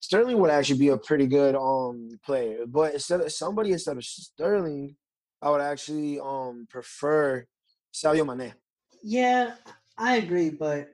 Sterling 0.00 0.38
would 0.38 0.50
actually 0.50 0.78
be 0.78 0.88
a 0.88 0.96
pretty 0.98 1.26
good 1.26 1.54
um 1.54 2.10
player, 2.24 2.66
but 2.66 2.92
instead 2.92 3.20
of 3.20 3.32
somebody 3.32 3.72
instead 3.72 3.96
of 3.96 4.04
Sterling, 4.04 4.96
I 5.42 5.50
would 5.50 5.60
actually 5.60 6.20
um 6.20 6.66
prefer 6.70 7.46
Sadio 7.92 8.24
Mane. 8.24 8.54
Yeah, 9.02 9.54
I 9.98 10.16
agree, 10.16 10.50
but 10.50 10.90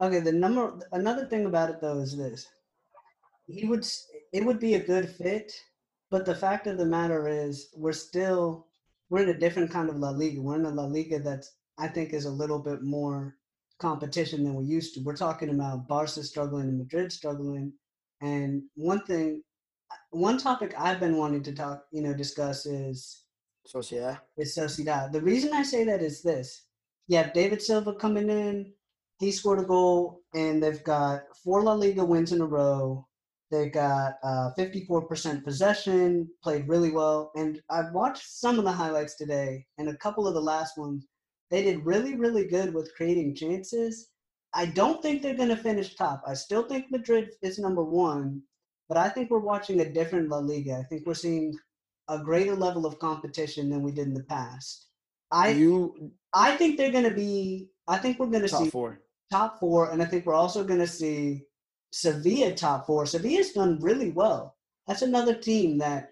okay. 0.00 0.20
The 0.20 0.32
number, 0.32 0.78
another 0.92 1.24
thing 1.26 1.46
about 1.46 1.70
it 1.70 1.80
though 1.80 1.98
is 1.98 2.16
this: 2.16 2.46
he 3.46 3.66
would, 3.66 3.86
it 4.32 4.44
would 4.44 4.60
be 4.60 4.74
a 4.74 4.84
good 4.84 5.08
fit, 5.08 5.52
but 6.10 6.26
the 6.26 6.34
fact 6.34 6.66
of 6.66 6.78
the 6.78 6.84
matter 6.84 7.28
is, 7.28 7.70
we're 7.74 7.92
still, 7.92 8.66
we're 9.08 9.22
in 9.22 9.30
a 9.30 9.38
different 9.38 9.70
kind 9.70 9.88
of 9.88 9.96
La 9.96 10.10
Liga. 10.10 10.40
We're 10.40 10.56
in 10.56 10.66
a 10.66 10.70
La 10.70 10.84
Liga 10.84 11.18
that's, 11.18 11.52
I 11.78 11.88
think 11.88 12.12
is 12.12 12.26
a 12.26 12.30
little 12.30 12.58
bit 12.58 12.82
more 12.82 13.36
competition 13.78 14.44
than 14.44 14.54
we 14.54 14.64
used 14.64 14.94
to. 14.94 15.00
We're 15.00 15.16
talking 15.16 15.50
about 15.50 15.88
Barca 15.88 16.22
struggling 16.22 16.68
and 16.68 16.78
Madrid 16.78 17.10
struggling. 17.10 17.72
And 18.20 18.64
one 18.74 19.02
thing, 19.06 19.42
one 20.10 20.38
topic 20.38 20.74
I've 20.78 21.00
been 21.00 21.16
wanting 21.16 21.42
to 21.44 21.52
talk, 21.54 21.84
you 21.90 22.02
know, 22.02 22.12
discuss 22.12 22.66
is 22.66 23.24
Sociedad. 23.72 24.20
is 24.36 24.56
Sociedad. 24.56 25.12
The 25.12 25.22
reason 25.22 25.52
I 25.52 25.62
say 25.62 25.84
that 25.84 26.02
is 26.02 26.22
this: 26.22 26.66
you 27.08 27.16
have 27.16 27.32
David 27.32 27.62
Silva 27.62 27.94
coming 27.94 28.28
in. 28.28 28.72
He 29.18 29.30
scored 29.30 29.60
a 29.60 29.64
goal, 29.64 30.22
and 30.34 30.62
they've 30.62 30.82
got 30.82 31.22
four 31.44 31.62
La 31.62 31.74
Liga 31.74 32.04
wins 32.04 32.32
in 32.32 32.40
a 32.40 32.46
row. 32.46 33.06
They 33.50 33.68
got 33.68 34.14
uh, 34.22 34.50
54% 34.56 35.42
possession, 35.42 36.28
played 36.42 36.68
really 36.68 36.90
well. 36.92 37.32
And 37.34 37.60
I've 37.68 37.92
watched 37.92 38.22
some 38.22 38.58
of 38.58 38.64
the 38.64 38.72
highlights 38.72 39.16
today, 39.16 39.66
and 39.78 39.88
a 39.88 39.96
couple 39.96 40.26
of 40.26 40.34
the 40.34 40.40
last 40.40 40.78
ones. 40.78 41.06
They 41.50 41.64
did 41.64 41.84
really, 41.84 42.14
really 42.14 42.46
good 42.46 42.72
with 42.72 42.94
creating 42.94 43.34
chances. 43.34 44.10
I 44.54 44.66
don't 44.66 45.02
think 45.02 45.20
they're 45.20 45.36
going 45.36 45.48
to 45.48 45.56
finish 45.56 45.96
top. 45.96 46.22
I 46.26 46.34
still 46.34 46.62
think 46.62 46.86
Madrid 46.90 47.30
is 47.42 47.58
number 47.58 47.84
one, 47.84 48.42
but 48.88 48.96
I 48.96 49.08
think 49.08 49.30
we're 49.30 49.40
watching 49.40 49.80
a 49.80 49.92
different 49.92 50.28
La 50.28 50.38
Liga. 50.38 50.74
I 50.74 50.84
think 50.84 51.06
we're 51.06 51.14
seeing 51.14 51.52
a 52.10 52.18
greater 52.18 52.56
level 52.56 52.84
of 52.84 52.98
competition 52.98 53.70
than 53.70 53.82
we 53.82 53.92
did 53.92 54.08
in 54.08 54.14
the 54.14 54.24
past. 54.24 54.86
I 55.30 55.50
you 55.50 56.12
I 56.34 56.56
think 56.56 56.76
they're 56.76 56.92
going 56.92 57.08
to 57.08 57.14
be. 57.14 57.70
I 57.88 57.98
think 57.98 58.18
we're 58.18 58.26
going 58.26 58.42
to 58.42 58.48
see 58.48 58.68
four. 58.68 59.00
top 59.30 59.58
four, 59.60 59.90
and 59.90 60.02
I 60.02 60.04
think 60.04 60.26
we're 60.26 60.34
also 60.34 60.64
going 60.64 60.80
to 60.80 60.86
see 60.86 61.44
Sevilla 61.92 62.54
top 62.54 62.86
four. 62.86 63.06
Sevilla's 63.06 63.52
done 63.52 63.78
really 63.80 64.10
well. 64.10 64.56
That's 64.86 65.02
another 65.02 65.34
team 65.34 65.78
that 65.78 66.10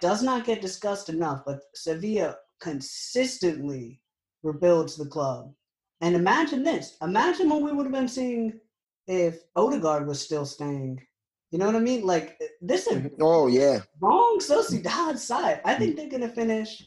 does 0.00 0.22
not 0.22 0.44
get 0.44 0.60
discussed 0.60 1.08
enough, 1.08 1.42
but 1.46 1.60
Sevilla 1.74 2.36
consistently 2.60 4.00
rebuilds 4.42 4.96
the 4.96 5.06
club. 5.06 5.52
And 6.00 6.14
imagine 6.14 6.62
this: 6.64 6.96
imagine 7.00 7.48
what 7.48 7.62
we 7.62 7.72
would 7.72 7.86
have 7.86 7.92
been 7.92 8.08
seeing 8.08 8.60
if 9.06 9.40
Odegaard 9.56 10.06
was 10.06 10.20
still 10.20 10.44
staying. 10.44 11.00
You 11.50 11.58
know 11.58 11.66
what 11.66 11.76
I 11.76 11.80
mean? 11.80 12.02
Like 12.02 12.36
eh, 12.40 12.46
this 12.60 12.86
is 12.86 12.98
mm-hmm. 12.98 13.22
Oh 13.22 13.46
yeah. 13.46 13.80
wrong 14.00 14.38
Sociedad 14.40 14.82
mm-hmm. 14.84 15.16
side. 15.16 15.60
I 15.64 15.74
think 15.74 15.96
they're 15.96 16.08
going 16.08 16.22
to 16.22 16.28
finish 16.28 16.82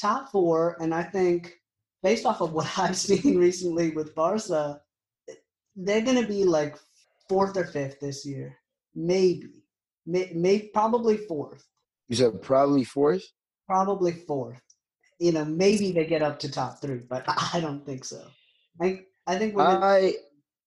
top 0.00 0.30
four, 0.30 0.76
and 0.80 0.94
I 0.94 1.02
think 1.02 1.54
based 2.02 2.26
off 2.26 2.40
of 2.40 2.52
what 2.52 2.70
I've 2.78 2.96
seen 2.96 3.36
recently 3.36 3.90
with 3.90 4.14
Barca, 4.14 4.80
eh, 5.28 5.34
they're 5.74 6.02
going 6.02 6.20
to 6.20 6.28
be 6.28 6.44
like 6.44 6.76
fourth 7.28 7.56
or 7.56 7.64
fifth 7.64 8.00
this 8.00 8.24
year, 8.24 8.56
maybe, 8.94 9.64
may, 10.06 10.30
may 10.34 10.58
probably 10.60 11.16
fourth, 11.16 11.66
You 12.08 12.16
said 12.16 12.42
probably 12.42 12.84
fourth. 12.84 13.24
probably 13.66 14.12
fourth. 14.12 14.60
You 15.18 15.32
know, 15.32 15.44
maybe 15.44 15.92
they 15.92 16.06
get 16.06 16.22
up 16.22 16.38
to 16.40 16.50
top 16.50 16.80
three, 16.80 17.00
but 17.08 17.24
I 17.54 17.60
don't 17.60 17.84
think 17.84 18.04
so. 18.04 18.22
I 18.80 19.00
I 19.26 19.38
think 19.38 19.54
we're 19.54 19.64
gonna, 19.64 19.86
I 19.86 20.14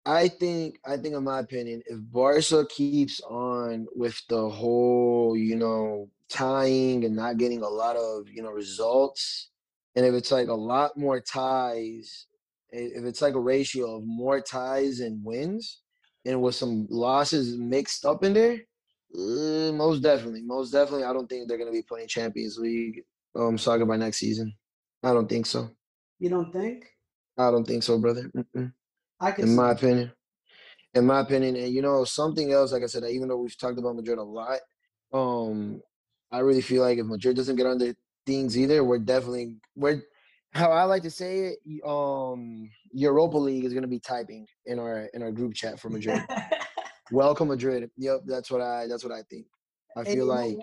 I 0.08 0.30
think 0.30 0.80
I 0.86 0.96
think 0.96 1.16
in 1.16 1.24
my 1.26 1.40
opinion, 1.40 1.84
if 1.86 2.00
Barca 2.02 2.66
keeps 2.70 3.20
on 3.22 3.88
with 3.94 4.18
the 4.30 4.50
whole, 4.50 5.36
you 5.36 5.58
know, 5.58 6.10
tying 6.30 7.04
and 7.04 7.14
not 7.14 7.38
getting 7.38 7.62
a 7.62 7.68
lot 7.68 7.98
of, 7.98 8.30
you 8.30 8.42
know, 8.42 8.52
results, 8.52 9.50
and 9.98 10.06
if 10.06 10.14
it's 10.14 10.32
like 10.32 10.48
a 10.48 10.54
lot 10.54 10.98
more 10.98 11.20
ties, 11.20 12.28
if 12.72 13.04
it's 13.04 13.22
like 13.22 13.34
a 13.34 13.40
ratio 13.40 13.98
of 13.98 14.06
more 14.06 14.40
ties 14.40 15.02
and 15.02 15.22
wins, 15.26 15.82
and 16.26 16.42
with 16.42 16.56
some 16.56 16.88
losses 16.90 17.58
mixed 17.58 18.06
up 18.06 18.24
in 18.24 18.32
there, 18.34 18.54
uh, 19.14 19.74
most 19.74 20.02
definitely, 20.02 20.42
most 20.42 20.72
definitely, 20.72 21.04
I 21.04 21.12
don't 21.12 21.28
think 21.28 21.50
they're 21.50 21.58
gonna 21.58 21.72
be 21.72 21.82
playing 21.82 22.08
Champions 22.08 22.58
League 22.58 23.04
um 23.36 23.58
soccer 23.58 23.86
by 23.86 23.98
next 23.98 24.20
season. 24.20 24.54
I 25.04 25.12
don't 25.12 25.28
think 25.28 25.48
so. 25.48 25.70
you 26.18 26.30
don't 26.30 26.54
think? 26.54 26.86
I 27.38 27.52
don't 27.52 27.68
think 27.68 27.84
so, 27.84 28.00
brother. 28.00 28.32
Mm-mm 28.34 28.72
I 29.20 29.32
can 29.32 29.50
in 29.50 29.56
my 29.56 29.72
opinion. 29.72 30.12
In 30.94 31.06
my 31.06 31.20
opinion, 31.20 31.56
and 31.56 31.72
you 31.72 31.82
know 31.82 32.04
something 32.06 32.52
else, 32.52 32.72
like 32.72 32.84
I 32.84 32.88
said, 32.88 33.04
even 33.04 33.28
though 33.28 33.38
we've 33.38 33.58
talked 33.58 33.78
about 33.78 33.96
Madrid 33.96 34.18
a 34.18 34.24
lot, 34.24 34.60
um, 35.14 35.82
I 36.32 36.40
really 36.40 36.62
feel 36.62 36.82
like 36.82 36.98
if 36.98 37.06
Madrid 37.06 37.36
doesn't 37.36 37.56
get 37.56 37.68
under 37.68 37.94
things 38.26 38.58
either, 38.58 38.84
we're 38.84 39.00
definitely 39.00 39.58
we're 39.76 40.02
how 40.54 40.72
I 40.72 40.84
like 40.84 41.04
to 41.04 41.12
say 41.12 41.54
it. 41.54 41.84
Um, 41.86 42.70
Europa 42.92 43.38
League 43.38 43.66
is 43.66 43.74
gonna 43.74 43.88
be 43.88 44.00
typing 44.00 44.48
in 44.66 44.80
our 44.80 45.10
in 45.14 45.22
our 45.22 45.32
group 45.32 45.54
chat 45.54 45.80
for 45.80 45.90
Madrid. 45.90 46.22
Welcome 47.12 47.50
Madrid. 47.50 47.90
Yep, 47.98 48.22
that's 48.26 48.50
what 48.50 48.62
I 48.62 48.88
that's 48.88 49.04
what 49.04 49.14
I 49.14 49.22
think. 49.30 49.46
I 49.96 50.04
feel 50.04 50.28
know 50.28 50.34
like 50.34 50.58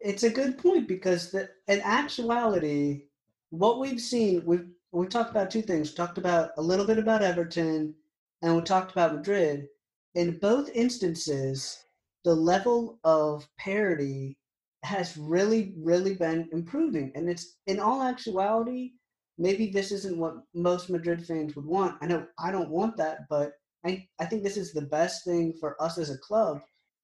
it's 0.00 0.22
a 0.22 0.30
good 0.30 0.58
point 0.58 0.88
because 0.88 1.30
the, 1.30 1.48
in 1.68 1.80
actuality, 1.80 3.04
what 3.50 3.80
we've 3.80 4.00
seen, 4.00 4.42
we've 4.44 4.68
we 4.92 5.06
talked 5.06 5.30
about 5.30 5.50
two 5.50 5.62
things. 5.62 5.90
We 5.90 5.96
talked 5.96 6.18
about 6.18 6.50
a 6.56 6.62
little 6.62 6.86
bit 6.86 6.98
about 6.98 7.22
Everton, 7.22 7.94
and 8.42 8.56
we 8.56 8.62
talked 8.62 8.92
about 8.92 9.14
Madrid. 9.14 9.68
In 10.14 10.38
both 10.38 10.70
instances, 10.70 11.84
the 12.24 12.34
level 12.34 12.98
of 13.04 13.48
parity 13.58 14.38
has 14.82 15.16
really, 15.16 15.74
really 15.78 16.14
been 16.14 16.48
improving, 16.52 17.12
and 17.14 17.28
it's 17.28 17.56
in 17.66 17.80
all 17.80 18.02
actuality. 18.02 18.92
Maybe 19.38 19.70
this 19.70 19.92
isn't 19.92 20.18
what 20.18 20.42
most 20.54 20.88
Madrid 20.88 21.26
fans 21.26 21.54
would 21.56 21.66
want. 21.66 21.98
I 22.00 22.06
know 22.06 22.26
I 22.38 22.50
don't 22.50 22.70
want 22.70 22.96
that, 22.96 23.28
but 23.28 23.52
I, 23.84 24.08
I 24.18 24.26
think 24.26 24.42
this 24.42 24.56
is 24.56 24.72
the 24.72 24.82
best 24.82 25.24
thing 25.24 25.52
for 25.60 25.80
us 25.82 25.98
as 25.98 26.10
a 26.10 26.18
club. 26.18 26.62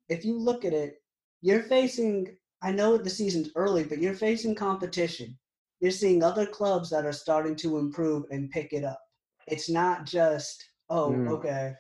If 0.09 0.25
you 0.25 0.39
look 0.39 0.65
at 0.65 0.73
it, 0.73 1.03
you're 1.43 1.63
facing 1.63 2.37
I 2.63 2.71
know 2.73 2.97
the 2.97 3.11
season's 3.11 3.51
early, 3.57 3.85
but 3.85 3.99
you're 3.99 4.15
facing 4.15 4.55
competition. 4.55 5.37
You're 5.83 5.91
seeing 5.91 6.23
other 6.23 6.47
clubs 6.47 6.91
that 6.91 7.05
are 7.05 7.13
starting 7.13 7.57
to 7.57 7.79
improve 7.79 8.25
and 8.31 8.51
pick 8.51 8.73
it 8.73 8.85
up. 8.85 9.01
It's 9.49 9.69
not 9.69 10.07
just, 10.07 10.65
oh, 10.91 11.13
Mm. 11.13 11.29
okay, 11.29 11.75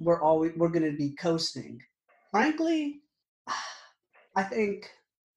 we're 0.00 0.22
always 0.22 0.52
we're 0.56 0.68
gonna 0.68 0.92
be 0.92 1.12
coasting. 1.16 1.80
Frankly, 2.30 3.02
I 4.36 4.42
think 4.44 4.90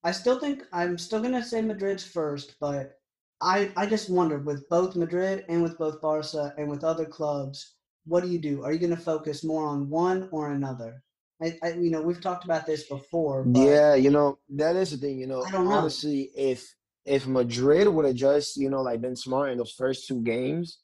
I 0.03 0.11
still 0.11 0.39
think 0.39 0.63
I'm 0.73 0.97
still 0.97 1.21
gonna 1.21 1.43
say 1.43 1.61
Madrid's 1.61 2.03
first, 2.05 2.55
but 2.59 2.99
I 3.41 3.71
I 3.77 3.85
just 3.87 4.09
wonder 4.09 4.39
with 4.39 4.67
both 4.69 4.95
Madrid 4.97 5.45
and 5.49 5.63
with 5.63 5.77
both 5.77 6.01
Barca 6.01 6.53
and 6.57 6.69
with 6.69 6.83
other 6.83 7.05
clubs, 7.05 7.75
what 8.05 8.23
do 8.23 8.29
you 8.29 8.39
do? 8.39 8.63
Are 8.65 8.73
you 8.73 8.79
gonna 8.79 8.97
focus 8.97 9.43
more 9.45 9.67
on 9.67 9.89
one 9.89 10.29
or 10.31 10.51
another? 10.51 11.03
I, 11.41 11.57
I 11.63 11.73
you 11.73 11.91
know 11.91 12.01
we've 12.01 12.21
talked 12.21 12.45
about 12.45 12.65
this 12.65 12.87
before. 12.89 13.45
But 13.45 13.61
Yeah, 13.63 13.95
you 13.95 14.11
know, 14.11 14.39
that 14.49 14.75
is 14.75 14.91
the 14.91 14.97
thing, 14.97 15.19
you 15.19 15.27
know, 15.27 15.47
I 15.47 15.51
don't 15.51 15.69
know. 15.69 15.75
honestly, 15.75 16.31
if 16.35 16.75
if 17.07 17.25
Madrid 17.25 17.87
would 17.87 18.05
have 18.05 18.15
just, 18.15 18.57
you 18.57 18.69
know, 18.69 18.81
like 18.81 19.01
been 19.01 19.15
smart 19.15 19.51
in 19.51 19.57
those 19.57 19.71
first 19.71 20.07
two 20.07 20.21
games, 20.21 20.79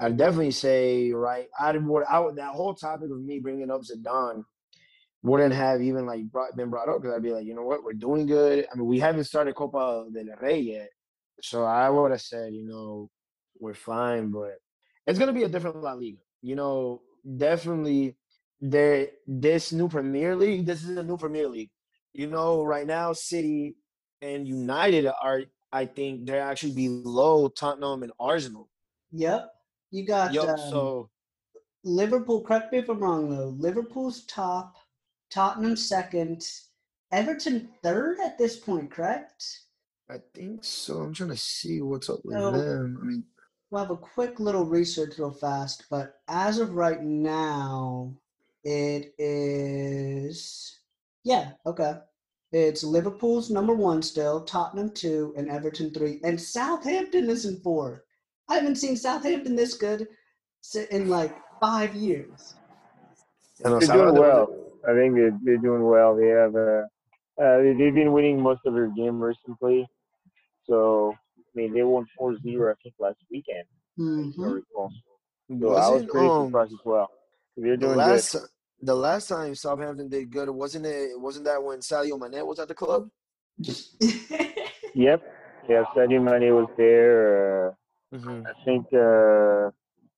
I'd 0.00 0.16
definitely 0.16 0.50
say, 0.50 1.12
right, 1.12 1.46
I'd 1.58 1.76
I 1.76 2.18
would 2.18 2.36
that 2.36 2.54
whole 2.54 2.74
topic 2.74 3.10
of 3.10 3.22
me 3.22 3.38
bringing 3.38 3.70
up 3.70 3.82
Zidane 3.82 4.44
wouldn't 5.22 5.54
have 5.54 5.80
even 5.80 6.06
like 6.06 6.24
brought 6.24 6.56
been 6.56 6.70
brought 6.70 6.88
up 6.88 7.00
because 7.00 7.14
I'd 7.14 7.22
be 7.22 7.32
like, 7.32 7.46
you 7.46 7.54
know 7.54 7.62
what, 7.62 7.84
we're 7.84 7.92
doing 7.92 8.26
good. 8.26 8.66
I 8.70 8.76
mean, 8.76 8.86
we 8.86 8.98
haven't 8.98 9.24
started 9.24 9.54
Copa 9.54 10.06
del 10.12 10.36
Rey 10.40 10.58
yet, 10.58 10.90
so 11.40 11.64
I 11.64 11.88
would 11.88 12.10
have 12.10 12.20
said, 12.20 12.52
you 12.52 12.66
know, 12.66 13.08
we're 13.60 13.74
fine, 13.74 14.30
but 14.30 14.56
it's 15.06 15.18
gonna 15.18 15.32
be 15.32 15.44
a 15.44 15.48
different 15.48 15.82
La 15.82 15.92
Liga. 15.92 16.18
You 16.42 16.56
know, 16.56 17.02
definitely 17.36 18.16
there 18.60 19.08
this 19.26 19.72
new 19.72 19.88
Premier 19.88 20.34
League. 20.34 20.66
This 20.66 20.82
is 20.82 20.96
a 20.96 21.02
new 21.02 21.16
Premier 21.16 21.48
League. 21.48 21.70
You 22.12 22.26
know, 22.26 22.64
right 22.64 22.86
now, 22.86 23.12
City 23.12 23.76
and 24.24 24.48
United 24.48 25.06
are, 25.06 25.42
I 25.72 25.84
think, 25.86 26.26
they're 26.26 26.40
actually 26.40 26.72
below 26.72 27.48
Tottenham 27.48 28.02
and 28.02 28.12
Arsenal. 28.18 28.68
Yep. 29.12 29.50
You 29.90 30.06
got 30.06 30.32
Yup. 30.32 30.48
um, 30.48 30.58
So 30.70 31.10
Liverpool. 31.84 32.40
Correct 32.42 32.72
me 32.72 32.78
if 32.78 32.88
I'm 32.88 32.98
wrong 32.98 33.28
though. 33.30 33.50
Liverpool's 33.58 34.24
top, 34.24 34.76
Tottenham 35.30 35.76
second, 35.76 36.42
Everton 37.12 37.68
third 37.82 38.18
at 38.24 38.38
this 38.38 38.56
point. 38.56 38.90
Correct. 38.90 39.44
I 40.10 40.16
think 40.34 40.64
so. 40.64 41.00
I'm 41.02 41.14
trying 41.14 41.30
to 41.30 41.36
see 41.36 41.80
what's 41.82 42.08
up 42.10 42.20
with 42.24 42.36
So- 42.36 42.50
them. 42.52 42.98
I 43.00 43.04
mean, 43.06 43.24
We'll 43.70 43.82
have 43.82 43.90
a 43.90 43.96
quick 43.96 44.38
little 44.38 44.64
research 44.64 45.18
real 45.18 45.32
fast, 45.32 45.84
but 45.90 46.20
as 46.28 46.58
of 46.60 46.74
right 46.74 47.02
now, 47.02 48.14
it 48.62 49.14
is 49.18 50.78
yeah 51.24 51.52
okay. 51.66 51.94
It's 52.54 52.84
Liverpool's 52.84 53.50
number 53.50 53.74
one 53.74 54.00
still, 54.00 54.44
Tottenham 54.44 54.90
two, 54.92 55.34
and 55.36 55.50
Everton 55.50 55.90
three, 55.92 56.20
and 56.22 56.40
Southampton 56.40 57.28
is 57.28 57.46
in 57.46 57.56
four. 57.62 58.04
I 58.48 58.54
haven't 58.54 58.76
seen 58.76 58.96
Southampton 58.96 59.56
this 59.56 59.74
good 59.74 60.06
in 60.92 61.08
like 61.08 61.36
five 61.60 61.96
years. 61.96 62.54
I 63.64 63.70
know 63.70 63.80
They're 63.80 63.88
doing 63.88 64.14
well. 64.14 64.48
I 64.88 64.92
think 64.94 65.16
they're, 65.16 65.36
they're 65.42 65.56
doing 65.58 65.82
well. 65.82 66.14
They 66.14 66.28
have 66.28 66.54
uh, 66.54 66.84
uh, 67.42 67.58
they- 67.62 67.74
they've 67.76 67.94
been 67.94 68.12
winning 68.12 68.40
most 68.40 68.60
of 68.66 68.74
their 68.74 68.86
game 68.94 69.18
recently. 69.20 69.88
So 70.70 71.12
I 71.36 71.42
mean, 71.56 71.74
they 71.74 71.82
won 71.82 72.06
4-0 72.20 72.70
I 72.70 72.74
think 72.84 72.94
last 73.00 73.16
weekend. 73.32 73.64
if 73.98 74.38
I 74.38 74.42
Mhm. 74.42 74.54
recall. 74.54 74.92
So 75.48 75.54
I 75.54 75.88
was 75.88 75.90
Wasn't 75.90 76.10
pretty 76.10 76.28
um 76.28 76.46
surprised 76.46 76.72
as 76.72 76.78
well. 76.84 77.10
They're 77.56 77.76
the 77.76 77.86
doing 77.86 77.96
last 77.96 78.32
good. 78.32 78.42
Ti- 78.84 78.86
the 78.86 78.94
last 78.94 79.28
time 79.28 79.54
Southampton 79.54 80.08
did 80.08 80.30
good, 80.30 80.50
wasn't 80.50 80.86
it? 80.86 81.18
Wasn't 81.20 81.44
that 81.44 81.62
when 81.62 81.80
Sadio 81.80 82.18
Mane 82.18 82.46
was 82.46 82.58
at 82.58 82.68
the 82.68 82.74
club? 82.74 83.08
Yep. 84.94 85.22
Yeah, 85.68 85.84
Sadio 85.96 86.22
Mane 86.22 86.54
was 86.54 86.68
there. 86.76 87.68
Uh, 87.68 87.74
Mhm. 88.14 88.46
I 88.46 88.52
think 88.64 88.86
uh, 88.92 89.70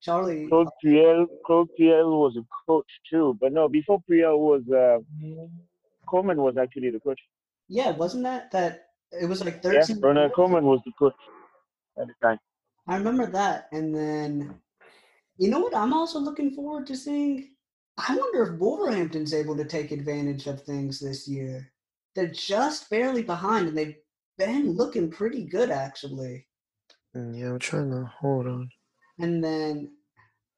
Charlie. 0.02 0.48
Claude 0.48 0.68
Puel, 0.84 1.26
Claude 1.46 1.68
Puel 1.78 2.10
was 2.20 2.36
a 2.36 2.44
coach 2.66 3.00
too, 3.10 3.36
but 3.40 3.52
no, 3.52 3.68
before 3.68 4.02
Puel 4.10 4.38
was 4.38 4.62
uh, 4.68 4.98
Koeman 6.06 6.36
was 6.36 6.56
actually 6.58 6.90
the 6.90 7.00
coach. 7.00 7.20
Yeah, 7.68 7.92
wasn't 7.96 8.24
that 8.24 8.50
that? 8.50 8.88
It 9.12 9.26
was 9.26 9.42
like 9.44 9.60
Yeah, 9.64 9.80
13. 9.80 10.00
Ronald 10.00 10.32
Koeman 10.32 10.62
was 10.62 10.80
the 10.84 10.92
coach 10.98 11.14
at 11.98 12.06
the 12.08 12.14
time. 12.22 12.38
I 12.86 12.96
remember 12.96 13.26
that. 13.30 13.68
And 13.72 13.94
then, 13.94 14.60
you 15.38 15.48
know 15.48 15.60
what 15.60 15.74
I'm 15.74 15.92
also 15.94 16.18
looking 16.20 16.50
forward 16.50 16.86
to 16.88 16.96
seeing? 16.96 17.55
I 17.98 18.16
wonder 18.16 18.42
if 18.42 18.60
Wolverhampton's 18.60 19.32
able 19.32 19.56
to 19.56 19.64
take 19.64 19.90
advantage 19.90 20.46
of 20.46 20.62
things 20.62 21.00
this 21.00 21.26
year. 21.26 21.72
They're 22.14 22.26
just 22.28 22.90
barely 22.90 23.22
behind, 23.22 23.68
and 23.68 23.76
they've 23.76 23.96
been 24.38 24.72
looking 24.72 25.10
pretty 25.10 25.44
good, 25.44 25.70
actually. 25.70 26.46
Mm, 27.16 27.38
Yeah, 27.38 27.50
I'm 27.50 27.58
trying 27.58 27.90
to 27.90 28.04
hold 28.20 28.46
on. 28.46 28.70
And 29.18 29.42
then, 29.42 29.92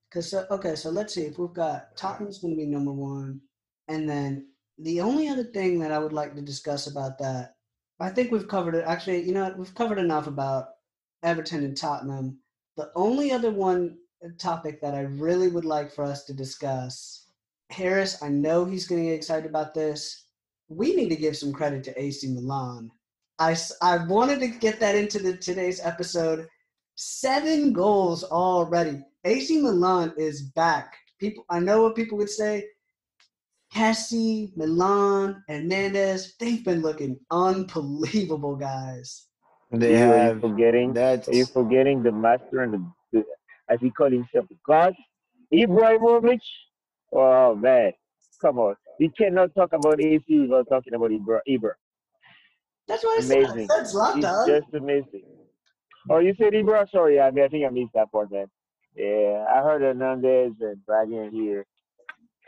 because, 0.09 0.35
okay, 0.35 0.75
so 0.75 0.91
let's 0.91 1.15
see 1.15 1.23
if 1.23 1.39
we've 1.39 1.53
got 1.53 1.97
Tottenham's 1.97 2.39
going 2.39 2.55
to 2.55 2.59
be 2.59 2.67
number 2.67 2.93
one. 2.93 3.41
And 3.87 4.09
then 4.09 4.49
the 4.79 5.01
only 5.01 5.29
other 5.29 5.45
thing 5.45 5.79
that 5.81 5.93
I 5.93 5.99
would 5.99 6.13
like 6.13 6.35
to 6.35 6.43
discuss 6.43 6.87
about 6.89 7.19
that, 7.19 7.55
I 8.01 8.11
think 8.11 8.31
we've 8.31 8.49
covered 8.49 8.75
it. 8.75 8.85
Actually, 8.87 9.23
you 9.23 9.33
know 9.33 9.45
what? 9.45 9.59
We've 9.59 9.75
covered 9.75 9.99
enough 9.99 10.27
about 10.27 10.71
Everton 11.23 11.65
and 11.65 11.77
Tottenham. 11.77 12.39
The 12.77 12.91
only 12.95 13.33
other 13.33 13.51
one 13.51 13.99
uh, 14.25 14.29
topic 14.39 14.81
that 14.81 14.95
I 14.95 15.01
really 15.01 15.49
would 15.49 15.65
like 15.65 15.93
for 15.93 16.05
us 16.05 16.25
to 16.25 16.33
discuss, 16.35 17.27
Harris, 17.71 18.23
I 18.23 18.29
know 18.29 18.65
he's 18.65 18.87
going 18.87 19.03
to 19.03 19.09
get 19.09 19.15
excited 19.17 19.49
about 19.49 19.75
this. 19.75 20.27
We 20.69 20.95
need 20.95 21.09
to 21.11 21.17
give 21.17 21.37
some 21.37 21.53
credit 21.53 21.85
to 21.85 22.01
AC 22.03 22.27
Milan. 22.33 22.91
I, 23.39 23.57
I 23.83 24.05
wanted 24.07 24.41
to 24.41 24.49
get 24.49 24.81
that 24.81 24.95
into 24.95 25.19
the 25.19 25.37
today's 25.37 25.81
episode. 25.85 26.47
Seven 26.97 27.73
goals 27.73 28.25
already. 28.25 29.03
AC 29.25 29.61
Milan 29.61 30.13
is 30.17 30.43
back. 30.57 30.95
People, 31.21 31.45
I 31.49 31.61
know 31.61 31.83
what 31.83 31.95
people 31.97 32.19
would 32.19 32.31
say. 32.31 32.65
Kessie, 33.75 34.57
Milan, 34.57 35.43
Hernandez, 35.47 36.35
they've 36.41 36.65
been 36.65 36.81
looking 36.81 37.19
unbelievable, 37.31 38.57
guys. 38.57 39.27
They 39.71 40.03
Are 40.03 40.07
you- 40.07 40.13
are 40.13 40.35
you 40.35 40.41
forgetting? 40.41 40.93
That's... 40.95 41.29
Are 41.29 41.35
you 41.35 41.45
forgetting 41.47 42.03
the 42.03 42.13
master 42.13 42.63
and 42.63 42.73
the, 42.73 42.93
the 43.13 43.25
as 43.69 43.79
he 43.81 43.91
called 43.91 44.13
himself, 44.13 44.47
the 44.49 44.57
god, 44.67 44.95
Ibrahimovic? 45.53 46.41
Oh 47.13 47.55
man, 47.55 47.93
come 48.41 48.59
on! 48.59 48.77
We 49.01 49.09
cannot 49.11 49.55
talk 49.55 49.73
about 49.73 50.01
AC 50.01 50.25
without 50.41 50.69
talking 50.69 50.95
about 50.95 51.11
Ibra. 51.11 51.41
Ibra. 51.49 51.73
That's 52.87 53.05
what 53.05 53.19
I 53.19 53.23
said. 53.23 53.37
I 53.39 53.41
Amazing. 53.53 53.69
said 53.69 53.85
Zlatan. 53.87 54.47
just 54.47 54.75
amazing. 54.75 55.23
Oh, 56.11 56.19
you 56.21 56.35
said 56.39 56.53
Ibra? 56.55 56.91
Sorry, 56.91 57.21
I 57.21 57.31
mean, 57.31 57.45
I 57.45 57.49
think 57.49 57.67
I 57.67 57.69
missed 57.71 57.93
that 57.95 58.11
part, 58.11 58.31
man. 58.33 58.47
Yeah, 58.97 59.45
I 59.49 59.63
heard 59.63 59.83
Hernandez 59.83 60.53
and 60.61 60.79
Bragan 60.89 61.31
here. 61.31 61.67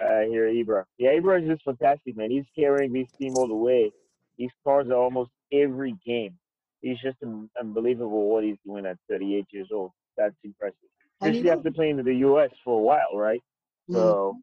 Uh, 0.02 0.20
hear 0.30 0.46
Ibra. 0.50 0.84
Yeah, 0.98 1.10
Ibra 1.10 1.42
is 1.42 1.48
just 1.48 1.62
fantastic, 1.64 2.16
man. 2.16 2.30
He's 2.30 2.46
carrying 2.58 2.92
this 2.92 3.08
team 3.18 3.34
all 3.36 3.46
the 3.48 3.54
way. 3.54 3.92
He 4.36 4.48
scores 4.60 4.90
almost 4.90 5.30
every 5.52 5.94
game. 6.06 6.38
He's 6.80 6.98
just 7.00 7.18
un- 7.22 7.50
unbelievable 7.60 8.30
what 8.30 8.42
he's 8.42 8.56
doing 8.64 8.86
at 8.86 8.96
38 9.10 9.46
years 9.50 9.68
old. 9.70 9.92
That's 10.16 10.34
impressive. 10.42 10.76
Especially 11.20 11.50
after 11.50 11.70
playing 11.70 11.98
in 11.98 12.06
the 12.06 12.14
U.S. 12.14 12.48
for 12.64 12.78
a 12.80 12.82
while, 12.82 13.14
right? 13.14 13.42
Mm. 13.90 13.94
So 13.96 14.36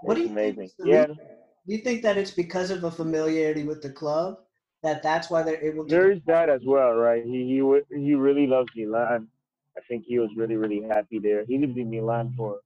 What 0.00 0.16
do 0.16 0.22
you 0.22 0.28
think 0.42 0.56
amazing. 0.56 0.70
is 0.76 0.76
Yeah, 0.82 1.06
Do 1.66 1.74
you 1.74 1.78
think 1.78 2.02
that 2.02 2.16
it's 2.18 2.30
because 2.30 2.70
of 2.70 2.84
a 2.84 2.90
familiarity 2.90 3.64
with 3.64 3.82
the 3.82 3.90
club 3.90 4.38
that 4.82 5.02
that's 5.02 5.30
why 5.30 5.42
they're 5.42 5.64
able 5.64 5.86
to? 5.88 6.00
There's 6.00 6.20
that 6.26 6.48
as 6.50 6.62
well, 6.66 6.94
right? 6.94 7.24
He 7.24 7.44
he 7.46 7.60
he 7.96 8.14
really 8.14 8.46
loves 8.46 8.70
Milan. 8.76 9.28
I 9.76 9.80
think 9.88 10.04
he 10.06 10.18
was 10.18 10.30
really 10.36 10.56
really 10.56 10.82
happy 10.82 11.18
there. 11.18 11.44
He 11.44 11.58
lived 11.58 11.76
in 11.78 11.90
Milan 11.90 12.34
for 12.36 12.60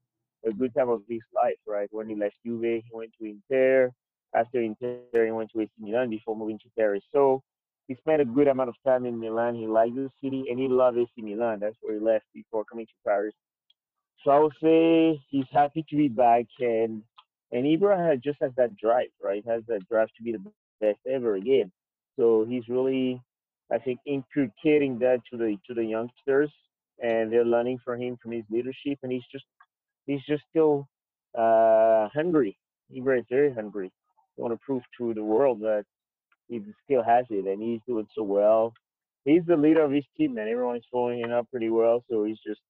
a 0.45 0.53
good 0.53 0.75
time 0.75 0.89
of 0.91 1.03
his 1.09 1.23
life, 1.35 1.59
right? 1.67 1.89
When 1.93 2.09
he 2.09 2.15
left 2.17 2.37
Juve, 2.45 2.63
he 2.63 2.91
went 2.93 3.13
to 3.19 3.25
Inter. 3.27 3.93
After 4.35 4.61
Inter, 4.61 4.99
he 4.99 5.05
went 5.05 5.27
to 5.27 5.35
AC 5.35 5.49
Milan 5.53 5.87
before 5.87 6.11
moving 6.11 6.35
to 6.37 6.45
Paris. 6.53 6.81
So 6.91 7.25
he 7.73 7.83
spent 7.83 8.09
a 8.11 8.15
good 8.15 8.37
amount 8.49 8.69
of 8.71 8.77
time 8.85 9.05
in 9.05 9.19
Milan. 9.19 9.55
He 9.55 9.67
liked 9.67 9.95
the 9.97 10.11
city 10.23 10.45
and 10.49 10.59
he 10.59 10.69
loved 10.69 10.99
AC 10.99 11.21
Milan. 11.23 11.61
That's 11.61 11.77
where 11.81 11.95
he 11.95 12.01
left 12.01 12.27
before 12.35 12.65
coming 12.65 12.87
to 12.87 12.95
Paris. 13.05 13.35
So 14.23 14.31
I 14.31 14.39
would 14.41 14.55
say 14.63 15.21
he's 15.31 15.49
happy 15.51 15.85
to 15.89 15.97
be 15.97 16.09
back, 16.09 16.47
and 16.61 17.03
and 17.53 17.65
Ibra 17.65 18.11
has 18.11 18.19
just 18.21 18.39
has 18.41 18.53
that 18.57 18.77
drive, 18.77 19.13
right? 19.23 19.45
Has 19.47 19.63
that 19.69 19.87
drive 19.89 20.09
to 20.17 20.23
be 20.23 20.33
the 20.33 20.43
best 20.81 20.99
ever 21.11 21.37
again. 21.37 21.71
So 22.19 22.45
he's 22.49 22.69
really, 22.69 23.21
I 23.71 23.79
think, 23.79 24.01
inculcating 24.07 24.99
that 25.01 25.21
to 25.31 25.37
the 25.37 25.57
to 25.67 25.75
the 25.75 25.85
youngsters, 25.85 26.51
and 27.01 27.33
they're 27.33 27.45
learning 27.45 27.79
from 27.85 28.01
him 28.01 28.19
from 28.23 28.33
his 28.33 28.45
leadership, 28.51 28.99
and 29.03 29.13
he's 29.13 29.25
just 29.31 29.45
he's 30.07 30.23
just 30.29 30.43
still 30.51 30.89
uh, 31.39 32.09
hungry. 32.15 32.57
Ibra 32.95 33.21
is 33.21 33.27
very 33.31 33.53
hungry. 33.53 33.91
He 34.37 34.43
want 34.43 34.55
to 34.55 34.61
prove 34.65 34.83
to 34.99 35.15
the 35.15 35.25
world 35.25 35.61
that 35.61 35.85
he 36.49 36.61
still 36.85 37.03
has 37.03 37.27
it, 37.31 37.47
and 37.47 37.63
he's 37.63 37.81
doing 37.87 38.07
so 38.15 38.23
well. 38.23 38.75
He's 39.25 39.43
the 39.47 39.57
leader 39.57 39.83
of 39.83 39.93
his 39.93 40.05
team, 40.17 40.37
and 40.39 40.49
everyone 40.49 40.77
is 40.77 40.85
following 40.91 41.21
him 41.21 41.33
up 41.33 41.49
pretty 41.51 41.71
well. 41.71 42.03
So 42.11 42.25
he's 42.25 42.41
just 42.47 42.61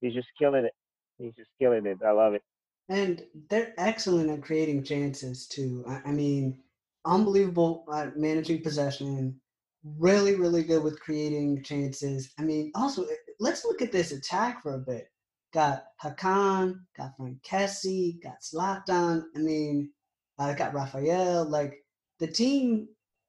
he's 0.00 0.14
just 0.14 0.28
killing 0.38 0.64
it. 0.64 0.74
He's 1.18 1.34
just 1.34 1.50
killing 1.60 1.86
it. 1.86 1.98
I 2.06 2.12
love 2.12 2.34
it. 2.34 2.42
And 2.90 3.22
they're 3.48 3.72
excellent 3.78 4.30
at 4.30 4.42
creating 4.42 4.82
chances 4.82 5.46
too. 5.46 5.84
I, 5.88 6.02
I 6.06 6.10
mean, 6.10 6.58
unbelievable 7.04 7.86
at 7.94 8.16
managing 8.16 8.62
possession. 8.62 9.40
Really, 9.84 10.34
really 10.34 10.64
good 10.64 10.82
with 10.82 11.00
creating 11.00 11.62
chances. 11.62 12.32
I 12.36 12.42
mean, 12.42 12.72
also 12.74 13.04
eh, 13.04 13.14
let's 13.38 13.64
look 13.64 13.80
at 13.80 13.92
this 13.92 14.10
attack 14.10 14.60
for 14.60 14.74
a 14.74 14.78
bit. 14.78 15.08
Got 15.54 15.84
Hakan, 16.02 16.80
got 16.96 17.16
Franck 17.16 17.40
Kessie, 17.42 18.20
got 18.22 18.40
Zlatan. 18.42 19.22
I 19.36 19.38
mean, 19.38 19.92
I 20.38 20.52
got 20.54 20.74
Raphael. 20.74 21.44
Like 21.44 21.84
the 22.18 22.26
team, 22.26 22.88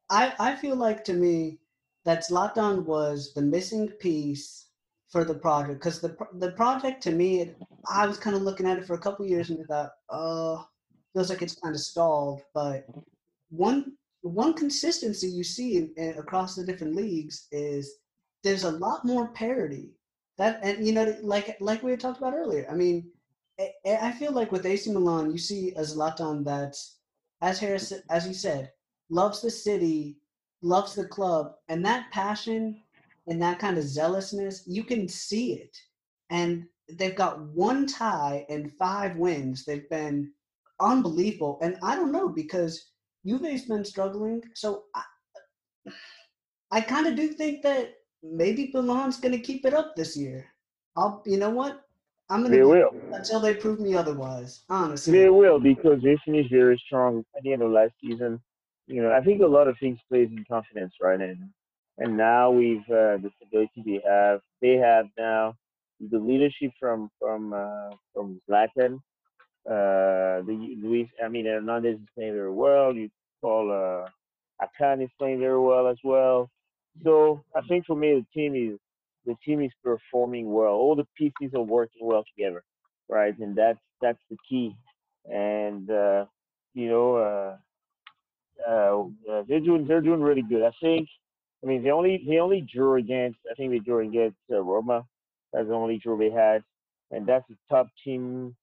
I 0.09 0.33
I 0.39 0.55
feel 0.55 0.75
like 0.75 1.03
to 1.03 1.13
me 1.13 1.59
that 2.03 2.23
Zlatan 2.27 2.83
was 2.83 3.31
the 3.35 3.43
missing 3.43 3.89
piece 3.89 4.70
for 5.11 5.25
the 5.25 5.35
project 5.35 5.79
because 5.79 5.99
the 5.99 6.15
the 6.35 6.51
project 6.53 7.03
to 7.03 7.11
me 7.11 7.41
it, 7.41 7.57
I 7.89 8.07
was 8.07 8.17
kind 8.17 8.35
of 8.35 8.43
looking 8.43 8.65
at 8.65 8.77
it 8.77 8.85
for 8.85 8.93
a 8.93 8.99
couple 8.99 9.25
years 9.25 9.49
and 9.49 9.59
I 9.59 9.65
thought, 9.65 9.91
oh, 10.09 10.65
feels 11.13 11.29
like 11.29 11.41
it's 11.41 11.59
kind 11.59 11.75
of 11.75 11.81
stalled. 11.81 12.41
But 12.53 12.85
one 13.49 13.93
one 14.21 14.53
consistency 14.53 15.27
you 15.27 15.43
see 15.43 15.77
in, 15.77 15.91
in, 15.97 16.17
across 16.17 16.55
the 16.55 16.65
different 16.65 16.95
leagues 16.95 17.47
is 17.51 17.97
there's 18.43 18.63
a 18.63 18.71
lot 18.71 19.05
more 19.05 19.27
parity. 19.29 19.89
That 20.37 20.59
and 20.63 20.85
you 20.85 20.93
know, 20.93 21.15
like 21.21 21.57
like 21.59 21.83
we 21.83 21.91
had 21.91 21.99
talked 21.99 22.19
about 22.19 22.33
earlier. 22.33 22.65
I 22.71 22.75
mean, 22.75 23.11
I, 23.59 23.71
I 23.85 24.11
feel 24.13 24.31
like 24.31 24.51
with 24.51 24.65
AC 24.65 24.91
Milan, 24.91 25.31
you 25.31 25.37
see 25.37 25.73
a 25.75 25.81
Zlatan 25.81 26.43
that's, 26.45 26.97
as 27.41 27.59
Harris 27.59 27.91
as 28.09 28.25
he 28.25 28.33
said, 28.33 28.71
loves 29.09 29.41
the 29.41 29.51
city, 29.51 30.17
loves 30.61 30.95
the 30.95 31.05
club, 31.05 31.55
and 31.67 31.85
that 31.85 32.11
passion 32.11 32.81
and 33.27 33.41
that 33.41 33.59
kind 33.59 33.77
of 33.77 33.83
zealousness, 33.83 34.63
you 34.67 34.83
can 34.83 35.07
see 35.07 35.53
it. 35.53 35.75
And 36.29 36.65
they've 36.97 37.15
got 37.15 37.41
one 37.41 37.85
tie 37.85 38.45
and 38.49 38.71
five 38.73 39.15
wins. 39.17 39.65
They've 39.65 39.89
been 39.89 40.31
unbelievable. 40.79 41.59
And 41.61 41.77
I 41.83 41.95
don't 41.95 42.11
know 42.11 42.29
because 42.29 42.91
Juve's 43.25 43.65
been 43.65 43.85
struggling. 43.85 44.41
So 44.55 44.83
I, 44.95 45.03
I 46.71 46.81
kind 46.81 47.07
of 47.07 47.15
do 47.15 47.29
think 47.29 47.61
that 47.63 47.93
maybe 48.23 48.71
Milan's 48.73 49.19
going 49.19 49.33
to 49.33 49.39
keep 49.39 49.65
it 49.65 49.73
up 49.73 49.95
this 49.95 50.17
year. 50.17 50.45
I'll, 50.95 51.21
you 51.25 51.37
know 51.37 51.49
what? 51.49 51.81
I'm 52.29 52.41
going 52.41 52.51
They 52.51 52.59
to 52.59 52.67
will. 52.67 52.91
until 53.13 53.39
they 53.41 53.53
prove 53.53 53.79
me 53.79 53.93
otherwise. 53.93 54.63
Honestly, 54.69 55.17
They 55.19 55.29
will 55.29 55.59
because 55.59 56.01
they 56.01 56.17
finished 56.25 56.49
very 56.51 56.81
strong 56.85 57.25
at 57.35 57.43
the 57.43 57.53
end 57.53 57.61
of 57.61 57.71
last 57.71 57.91
season. 58.01 58.39
You 58.87 59.03
know, 59.03 59.11
I 59.11 59.21
think 59.21 59.41
a 59.41 59.45
lot 59.47 59.67
of 59.67 59.77
things 59.79 59.99
plays 60.09 60.29
in 60.31 60.43
confidence, 60.49 60.93
right? 61.01 61.19
And 61.19 61.49
and 61.97 62.17
now 62.17 62.51
we've 62.51 62.87
uh, 62.89 63.17
the 63.23 63.31
stability 63.37 63.83
we 63.85 64.01
have. 64.07 64.41
They 64.61 64.75
have 64.77 65.05
now 65.17 65.55
the 65.99 66.19
leadership 66.19 66.71
from 66.79 67.09
from 67.19 67.53
uh, 67.53 67.91
from 68.13 68.41
Zlatan. 68.49 68.95
Uh, 69.67 70.41
the 70.47 70.75
Luis, 70.81 71.07
I 71.23 71.27
mean 71.27 71.45
Hernandez 71.45 71.95
is 71.99 72.07
playing 72.15 72.33
very 72.33 72.51
well. 72.51 72.93
You 72.93 73.09
call 73.41 73.71
uh, 73.71 74.09
Hakan 74.63 75.03
is 75.03 75.09
playing 75.19 75.39
very 75.39 75.59
well 75.59 75.87
as 75.87 75.97
well. 76.03 76.49
So 77.03 77.43
I 77.55 77.61
think 77.67 77.85
for 77.85 77.95
me 77.95 78.13
the 78.21 78.25
team 78.39 78.55
is 78.55 78.79
the 79.25 79.35
team 79.45 79.61
is 79.61 79.71
performing 79.83 80.51
well. 80.51 80.73
All 80.73 80.95
the 80.95 81.07
pieces 81.17 81.53
are 81.55 81.61
working 81.61 82.05
well 82.07 82.23
together, 82.35 82.63
right? 83.09 83.37
And 83.39 83.55
that's 83.55 83.79
that's 84.01 84.19
the 84.29 84.37
key. 84.49 84.75
And 85.31 85.89
uh, 85.89 86.25
you 86.73 86.89
know, 86.89 87.15
uh, 87.17 88.69
uh, 88.69 89.43
they're 89.47 89.59
doing 89.59 89.85
they're 89.87 90.01
doing 90.01 90.21
really 90.21 90.43
good. 90.43 90.63
I 90.63 90.71
think. 90.81 91.07
I 91.63 91.67
mean, 91.67 91.83
the 91.83 91.91
only 91.91 92.23
the 92.27 92.39
only 92.39 92.61
drew 92.61 92.95
against. 92.95 93.39
I 93.49 93.53
think 93.55 93.71
they 93.71 93.79
drew 93.79 94.07
against 94.07 94.37
uh, 94.51 94.61
Roma. 94.61 95.03
That's 95.53 95.67
the 95.67 95.73
only 95.73 95.99
draw 95.99 96.17
they 96.17 96.31
had, 96.31 96.63
and 97.11 97.27
that's 97.27 97.45
the 97.49 97.55
top 97.69 97.87
team 98.03 98.55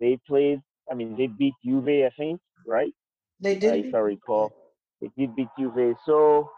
they 0.00 0.18
played. 0.26 0.60
I 0.90 0.94
mean, 0.94 1.16
they 1.16 1.26
beat 1.26 1.54
Juve, 1.64 1.88
I 1.88 2.10
think, 2.16 2.40
right? 2.66 2.92
they 3.40 3.56
did. 3.56 3.86
if 3.86 3.94
I 3.94 3.98
recall, 3.98 4.52
they 5.00 5.10
did 5.16 5.36
beat 5.36 5.48
Juve. 5.58 5.96
So 6.06 6.50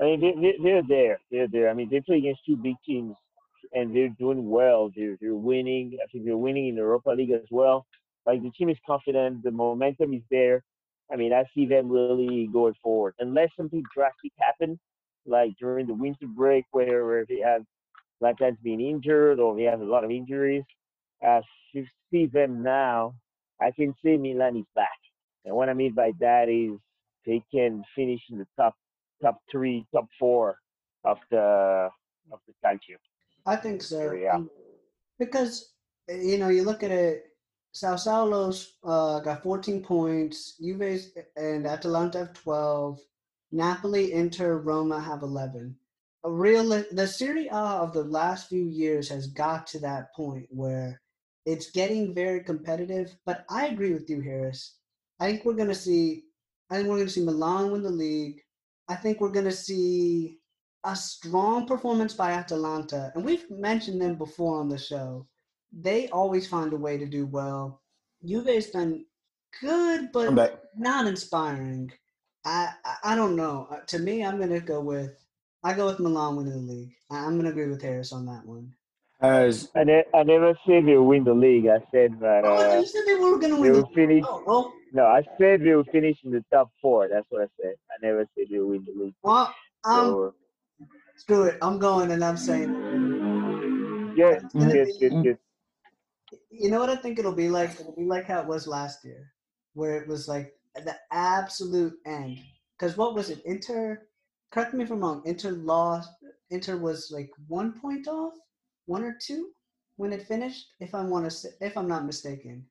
I 0.00 0.04
mean, 0.04 0.20
they, 0.20 0.32
they, 0.40 0.54
they're 0.62 0.82
there. 0.82 1.20
They're 1.30 1.48
there. 1.48 1.70
I 1.70 1.74
mean, 1.74 1.88
they 1.90 2.00
play 2.00 2.18
against 2.18 2.44
two 2.44 2.56
big 2.56 2.76
teams 2.84 3.16
and 3.72 3.94
they're 3.94 4.14
doing 4.18 4.48
well. 4.48 4.90
They're 4.94 5.16
they're 5.20 5.34
winning. 5.34 5.96
I 6.02 6.06
think 6.10 6.24
they're 6.24 6.36
winning 6.36 6.68
in 6.68 6.74
the 6.74 6.82
Europa 6.82 7.10
League 7.10 7.30
as 7.30 7.46
well. 7.50 7.86
Like 8.26 8.42
the 8.42 8.50
team 8.50 8.68
is 8.68 8.76
confident. 8.86 9.42
The 9.42 9.50
momentum 9.50 10.12
is 10.12 10.22
there. 10.30 10.64
I 11.12 11.16
mean, 11.16 11.32
I 11.32 11.44
see 11.54 11.66
them 11.66 11.88
really 11.88 12.48
going 12.52 12.74
forward. 12.82 13.14
Unless 13.20 13.50
something 13.56 13.82
drastic 13.94 14.32
happens, 14.38 14.78
like 15.24 15.52
during 15.58 15.86
the 15.86 15.94
winter 15.94 16.26
break, 16.26 16.64
where 16.72 17.04
where 17.06 17.24
they 17.28 17.38
have 17.38 17.62
Zlatan's 18.22 18.58
been 18.62 18.80
injured 18.80 19.38
or 19.40 19.56
they 19.56 19.64
have 19.64 19.80
a 19.80 19.84
lot 19.84 20.04
of 20.04 20.10
injuries. 20.10 20.64
As 21.22 21.42
you 21.72 21.86
see 22.10 22.26
them 22.26 22.62
now, 22.62 23.14
I 23.60 23.70
can 23.70 23.94
see 24.02 24.16
Milan 24.16 24.56
is 24.56 24.64
back. 24.74 24.98
And 25.44 25.54
what 25.54 25.68
I 25.68 25.74
mean 25.74 25.94
by 25.94 26.12
that 26.20 26.48
is 26.48 26.78
they 27.24 27.42
can 27.52 27.84
finish 27.94 28.20
in 28.30 28.38
the 28.38 28.46
top 28.56 28.74
top 29.22 29.40
three, 29.50 29.86
top 29.92 30.06
four 30.18 30.58
of 31.04 31.18
the 31.30 31.88
of 32.32 32.40
the 32.46 32.54
Calcio. 32.64 32.96
I 33.46 33.56
think 33.56 33.82
so. 33.82 34.12
Yeah. 34.12 34.40
Because 35.18 35.72
eh, 36.08 36.20
you 36.20 36.38
know, 36.38 36.48
you 36.48 36.64
look 36.64 36.82
at 36.82 36.90
it. 36.90 37.24
Sao 37.76 37.94
Paulo's 37.94 38.78
uh, 38.84 39.20
got 39.20 39.42
14 39.42 39.82
points. 39.82 40.56
Juve 40.58 40.98
and 41.36 41.66
Atalanta 41.66 42.20
have 42.20 42.32
12. 42.32 42.98
Napoli, 43.52 44.14
Inter, 44.14 44.56
Roma 44.56 44.98
have 44.98 45.20
11. 45.20 45.76
A 46.24 46.32
real 46.32 46.70
the 46.70 47.06
Serie 47.06 47.48
A 47.48 47.82
of 47.84 47.92
the 47.92 48.04
last 48.04 48.48
few 48.48 48.64
years 48.64 49.10
has 49.10 49.26
got 49.26 49.66
to 49.66 49.78
that 49.80 50.14
point 50.14 50.46
where 50.48 51.02
it's 51.44 51.70
getting 51.70 52.14
very 52.14 52.42
competitive. 52.42 53.14
But 53.26 53.44
I 53.50 53.66
agree 53.66 53.92
with 53.92 54.08
you, 54.08 54.22
Harris. 54.22 54.76
I 55.20 55.30
think 55.30 55.44
we're 55.44 55.52
gonna 55.52 55.74
see. 55.74 56.24
I 56.70 56.76
think 56.76 56.88
we're 56.88 56.96
gonna 56.96 57.10
see 57.10 57.26
Milan 57.26 57.72
win 57.72 57.82
the 57.82 57.90
league. 57.90 58.40
I 58.88 58.94
think 58.94 59.20
we're 59.20 59.28
gonna 59.28 59.52
see 59.52 60.38
a 60.84 60.96
strong 60.96 61.66
performance 61.66 62.14
by 62.14 62.32
Atalanta, 62.32 63.12
and 63.14 63.22
we've 63.22 63.50
mentioned 63.50 64.00
them 64.00 64.16
before 64.16 64.60
on 64.60 64.70
the 64.70 64.78
show. 64.78 65.26
They 65.72 66.08
always 66.08 66.46
find 66.48 66.72
a 66.72 66.76
way 66.76 66.98
to 66.98 67.06
do 67.06 67.26
well. 67.26 67.82
Juve's 68.24 68.70
done 68.70 69.04
good, 69.60 70.10
but 70.12 70.32
not 70.76 71.06
inspiring. 71.06 71.92
I, 72.44 72.70
I 72.84 73.12
I 73.12 73.16
don't 73.16 73.36
know. 73.36 73.66
Uh, 73.70 73.80
To 73.88 73.98
me, 73.98 74.24
I'm 74.24 74.38
gonna 74.38 74.60
go 74.60 74.80
with 74.80 75.16
I 75.62 75.74
go 75.74 75.86
with 75.86 75.98
Milan 76.00 76.36
winning 76.36 76.52
the 76.66 76.72
league. 76.72 76.94
I- 77.10 77.24
I'm 77.24 77.36
gonna 77.36 77.50
agree 77.50 77.68
with 77.68 77.82
Harris 77.82 78.12
on 78.12 78.26
that 78.26 78.44
one. 78.46 78.72
As 79.20 79.70
I, 79.74 79.84
ne- 79.84 80.04
I 80.14 80.22
never 80.22 80.54
said 80.66 80.86
they'll 80.86 81.02
win 81.04 81.24
the 81.24 81.34
league. 81.34 81.66
I 81.66 81.78
said 81.90 82.18
that 82.20 82.44
oh, 82.44 82.54
I 82.54 82.58
thought 82.58 82.76
uh, 82.76 82.80
you 82.80 82.86
said 82.86 83.02
they 83.06 83.14
were 83.14 83.38
gonna 83.38 83.60
win. 83.60 83.72
The 83.72 83.78
will 83.80 83.86
finish. 83.94 84.24
oh, 84.28 84.42
well, 84.46 84.74
No, 84.92 85.06
I 85.06 85.22
said 85.38 85.62
they 85.62 85.74
will 85.74 85.84
finish 85.84 86.18
in 86.24 86.30
the 86.30 86.44
top 86.52 86.70
four. 86.82 87.08
That's 87.08 87.26
what 87.30 87.42
I 87.42 87.48
said. 87.60 87.74
I 87.90 88.06
never 88.06 88.26
said 88.36 88.46
they'll 88.50 88.66
win 88.66 88.84
the 88.84 88.92
league. 89.04 89.14
well, 89.22 89.54
um, 89.84 89.94
So, 89.94 90.34
screw 91.16 91.44
it. 91.44 91.58
I'm 91.62 91.78
going, 91.78 92.10
and 92.10 92.22
I'm 92.22 92.36
saying, 92.36 92.70
yes, 94.16 94.42
yes, 94.54 94.88
yes, 95.00 95.12
yes. 95.24 95.36
You 96.50 96.70
know 96.70 96.80
what 96.80 96.90
I 96.90 96.96
think 96.96 97.18
it'll 97.18 97.32
be 97.32 97.48
like? 97.48 97.78
It'll 97.78 97.94
be 97.96 98.04
like 98.04 98.26
how 98.26 98.40
it 98.40 98.46
was 98.46 98.66
last 98.66 99.04
year, 99.04 99.32
where 99.74 100.00
it 100.00 100.08
was 100.08 100.28
like 100.28 100.52
the 100.74 100.96
absolute 101.12 101.94
end. 102.06 102.38
Because 102.78 102.96
what 102.96 103.14
was 103.14 103.30
it? 103.30 103.42
Inter. 103.44 104.02
Correct 104.52 104.74
me 104.74 104.84
if 104.84 104.90
I'm 104.90 105.00
wrong. 105.00 105.22
Inter 105.24 105.50
lost. 105.50 106.10
Inter 106.50 106.76
was 106.76 107.10
like 107.12 107.30
one 107.48 107.72
point 107.72 108.06
off, 108.06 108.34
one 108.86 109.02
or 109.02 109.16
two, 109.20 109.50
when 109.96 110.12
it 110.12 110.26
finished. 110.26 110.66
If 110.80 110.94
I'm 110.94 111.10
want 111.10 111.30
to, 111.30 111.48
if 111.60 111.76
I'm 111.76 111.88
not 111.88 112.06
mistaken. 112.06 112.64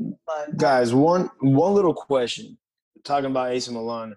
Mm. 0.00 0.16
But 0.26 0.56
guys, 0.56 0.94
one 0.94 1.30
one 1.40 1.74
little 1.74 1.94
question. 1.94 2.58
Talking 3.04 3.30
about 3.30 3.50
AC 3.50 3.72
Milan, 3.72 4.14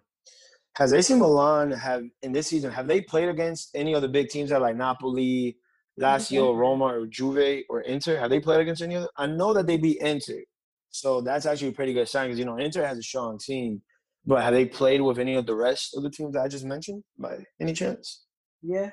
has 0.75 0.93
AC 0.93 1.13
Milan 1.15 1.71
have 1.71 2.03
in 2.21 2.31
this 2.31 2.47
season 2.47 2.71
have 2.71 2.88
they 2.88 3.01
played 3.01 3.29
against 3.29 3.71
any 3.73 3.95
other 3.95 4.08
big 4.08 4.29
teams 4.29 4.49
that 4.49 4.62
like 4.62 4.75
Napoli, 4.75 5.58
Lazio, 5.99 6.55
Roma, 6.55 6.86
or 6.86 7.08
Juve 7.08 7.63
or 7.69 7.81
Inter? 7.81 8.17
Have 8.17 8.29
they 8.29 8.39
played 8.39 8.62
against 8.62 8.81
any 8.81 8.95
other? 8.95 9.10
I 9.17 9.27
know 9.27 9.53
that 9.53 9.67
they 9.67 9.77
beat 9.77 10.01
Inter, 10.01 10.41
so 10.89 11.21
that's 11.21 11.45
actually 11.45 11.69
a 11.69 11.73
pretty 11.73 11.93
good 11.93 12.10
sign 12.10 12.27
because 12.27 12.39
you 12.39 12.45
know 12.45 12.58
Inter 12.58 12.86
has 12.86 12.97
a 12.97 13.03
strong 13.03 13.38
team. 13.38 13.81
But 14.25 14.41
have 14.41 14.53
they 14.53 14.65
played 14.65 15.01
with 15.01 15.19
any 15.19 15.36
of 15.36 15.45
the 15.45 15.55
rest 15.55 15.95
of 15.95 16.03
the 16.03 16.10
teams 16.10 16.34
that 16.34 16.41
I 16.41 16.47
just 16.47 16.65
mentioned 16.65 17.03
by 17.17 17.45
any 17.62 17.73
chance? 17.73 18.25
yeah, 18.62 18.89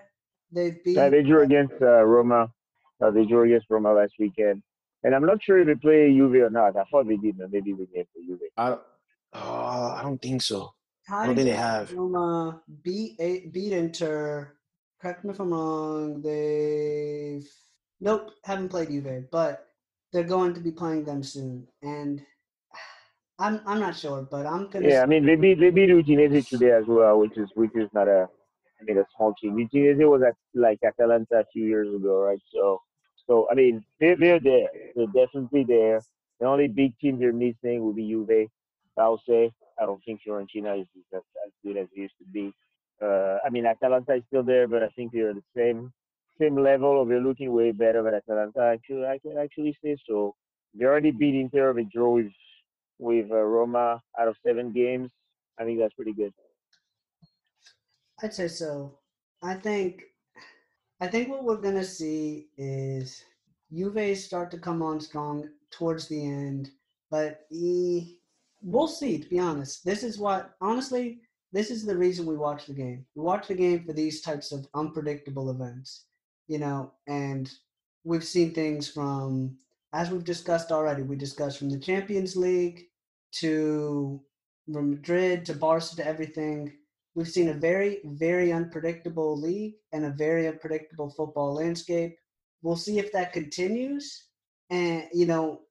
they 0.52 0.76
beat. 0.84 0.96
Yeah, 0.96 1.08
they 1.08 1.22
drew 1.22 1.42
against 1.42 1.74
uh, 1.80 2.02
Roma. 2.04 2.48
Uh, 3.02 3.10
they 3.10 3.24
drew 3.24 3.42
against 3.44 3.66
Roma 3.70 3.92
last 3.92 4.12
weekend. 4.18 4.62
And 5.04 5.14
I'm 5.14 5.26
not 5.26 5.42
sure 5.42 5.58
if 5.58 5.66
they 5.66 5.74
play 5.74 6.12
Juve 6.14 6.34
or 6.34 6.50
not. 6.50 6.76
I 6.76 6.84
thought 6.84 7.08
they 7.08 7.16
did, 7.16 7.38
but 7.38 7.50
maybe 7.50 7.72
they 7.72 7.86
did 7.92 8.06
for 8.12 8.20
Juve. 8.24 8.40
I 8.56 8.68
don't. 8.68 8.80
Uh, 9.34 9.94
I 9.98 10.02
don't 10.02 10.20
think 10.20 10.42
so. 10.42 10.72
I 11.08 11.10
tied 11.10 11.26
don't 11.26 11.36
think 11.36 11.48
they 11.48 11.56
have. 11.56 11.92
Roma 11.92 12.62
beat 12.82 13.18
beat 13.52 13.72
Inter. 13.72 14.54
Correct 15.02 15.24
me 15.24 15.30
if 15.32 15.40
I'm 15.40 15.52
wrong. 15.52 16.22
They've 16.22 17.48
nope 18.00 18.30
haven't 18.44 18.68
played 18.68 18.88
Juve, 18.90 19.28
but 19.32 19.66
they're 20.12 20.22
going 20.22 20.54
to 20.54 20.60
be 20.60 20.70
playing 20.70 21.04
them 21.04 21.24
soon. 21.24 21.66
And 21.82 22.22
I'm 23.40 23.60
I'm 23.66 23.80
not 23.80 23.96
sure, 23.96 24.22
but 24.22 24.46
I'm 24.46 24.70
gonna. 24.70 24.88
Yeah, 24.88 25.02
I 25.02 25.06
mean 25.06 25.26
they 25.26 25.34
beat 25.34 25.58
they 25.58 25.70
beat 25.70 25.90
Udinese 25.90 26.48
today 26.48 26.70
as 26.70 26.84
well, 26.86 27.18
which 27.18 27.36
is 27.36 27.50
which 27.56 27.74
is 27.74 27.90
not 27.92 28.06
a 28.06 28.28
I 28.80 28.84
mean 28.84 28.98
a 28.98 29.04
small 29.16 29.34
team. 29.42 29.56
Udinese 29.56 30.08
was 30.08 30.22
at 30.22 30.36
like 30.54 30.78
Atalanta 30.86 31.40
a 31.40 31.44
few 31.52 31.66
years 31.66 31.92
ago, 31.92 32.20
right? 32.20 32.40
So 32.54 32.80
so 33.26 33.48
I 33.50 33.54
mean 33.54 33.84
they 33.98 34.14
they're 34.14 34.38
there. 34.38 34.68
They're 34.94 35.06
definitely 35.08 35.64
there. 35.64 36.00
The 36.38 36.46
only 36.46 36.68
big 36.68 36.96
team 37.00 37.18
they're 37.18 37.32
missing 37.32 37.82
will 37.82 37.92
be 37.94 38.08
Juve. 38.08 38.48
I'll 38.96 39.20
say. 39.28 39.52
I 39.80 39.86
don't 39.86 40.00
think 40.04 40.20
Fiorentina 40.24 40.80
is 40.80 40.86
is 40.94 41.06
as, 41.12 41.22
as 41.44 41.52
good 41.64 41.76
as 41.76 41.88
it 41.92 42.00
used 42.00 42.14
to 42.18 42.24
be. 42.32 42.52
Uh, 43.02 43.38
I 43.44 43.50
mean 43.50 43.66
Atalanta 43.66 44.14
is 44.14 44.22
still 44.28 44.42
there, 44.42 44.68
but 44.68 44.82
I 44.82 44.88
think 44.88 45.12
they're 45.12 45.30
at 45.30 45.36
the 45.36 45.42
same 45.56 45.92
same 46.40 46.56
level 46.56 46.88
or 46.88 47.06
they're 47.06 47.20
looking 47.20 47.52
way 47.52 47.72
better 47.72 48.02
than 48.02 48.14
Atalanta. 48.14 48.62
Actually, 48.74 49.06
I 49.06 49.18
can 49.18 49.38
actually 49.38 49.76
say 49.84 49.96
so. 50.08 50.34
They 50.74 50.84
already 50.84 51.10
beat 51.10 51.34
Inter. 51.34 51.74
They 51.74 51.84
draw 51.84 52.14
with 52.14 52.32
with 52.98 53.30
uh, 53.30 53.36
Roma 53.36 54.00
out 54.18 54.28
of 54.28 54.36
seven 54.46 54.72
games. 54.72 55.10
I 55.58 55.64
think 55.64 55.78
that's 55.78 55.94
pretty 55.94 56.12
good. 56.12 56.32
I'd 58.22 58.32
say 58.32 58.48
so. 58.48 58.98
I 59.42 59.54
think 59.54 60.04
I 61.00 61.08
think 61.08 61.28
what 61.28 61.44
we're 61.44 61.56
gonna 61.56 61.84
see 61.84 62.46
is 62.56 63.24
Juve 63.72 64.16
start 64.16 64.50
to 64.52 64.58
come 64.58 64.82
on 64.82 65.00
strong 65.00 65.48
towards 65.70 66.06
the 66.08 66.24
end, 66.24 66.70
but 67.10 67.46
e, 67.50 68.18
we'll 68.62 68.86
see. 68.86 69.18
To 69.18 69.28
be 69.28 69.38
honest, 69.38 69.84
this 69.84 70.04
is 70.04 70.18
what 70.18 70.54
honestly 70.60 71.20
this 71.52 71.70
is 71.70 71.84
the 71.84 71.96
reason 71.96 72.26
we 72.26 72.36
watch 72.36 72.66
the 72.66 72.74
game. 72.74 73.04
We 73.14 73.22
watch 73.22 73.48
the 73.48 73.54
game 73.54 73.84
for 73.84 73.92
these 73.92 74.22
types 74.22 74.52
of 74.52 74.66
unpredictable 74.74 75.50
events, 75.50 76.06
you 76.48 76.58
know, 76.58 76.92
and 77.06 77.50
we've 78.04 78.24
seen 78.24 78.52
things 78.52 78.88
from 78.88 79.56
as 79.92 80.10
we've 80.10 80.24
discussed 80.24 80.72
already. 80.72 81.02
We 81.02 81.16
discussed 81.16 81.58
from 81.58 81.70
the 81.70 81.78
Champions 81.78 82.36
League 82.36 82.84
to 83.32 84.22
from 84.72 84.90
Madrid 84.90 85.44
to 85.46 85.55
Barca 85.55 85.96
to 85.96 86.07
everything 86.07 86.72
we've 87.14 87.28
seen 87.28 87.48
a 87.48 87.55
very, 87.55 88.00
very 88.05 88.53
unpredictable 88.53 89.38
league 89.38 89.74
and 89.92 90.05
a 90.05 90.11
very 90.11 90.48
unpredictable 90.48 91.11
football 91.11 91.55
landscape. 91.55 92.16
We'll 92.62 92.76
see 92.76 92.98
if 92.98 93.12
that 93.12 93.32
continues. 93.32 94.28
And, 94.70 95.05
you 95.12 95.26
know, 95.26 95.62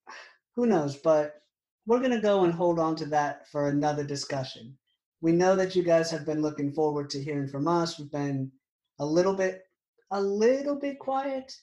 who 0.55 0.65
knows? 0.65 0.97
But 0.97 1.41
we're 1.85 1.99
going 1.99 2.11
to 2.11 2.21
go 2.21 2.43
and 2.43 2.53
hold 2.53 2.79
on 2.79 2.95
to 2.97 3.05
that 3.07 3.49
for 3.49 3.69
another 3.69 4.03
discussion. 4.03 4.77
We 5.21 5.31
know 5.31 5.55
that 5.55 5.75
you 5.75 5.83
guys 5.83 6.09
have 6.11 6.25
been 6.25 6.41
looking 6.41 6.71
forward 6.71 7.09
to 7.11 7.23
hearing 7.23 7.47
from 7.47 7.67
us. 7.67 7.99
We've 7.99 8.11
been 8.11 8.51
a 8.99 9.05
little 9.05 9.35
bit, 9.35 9.63
a 10.09 10.21
little 10.21 10.75
bit 10.75 10.99
quiet, 10.99 11.55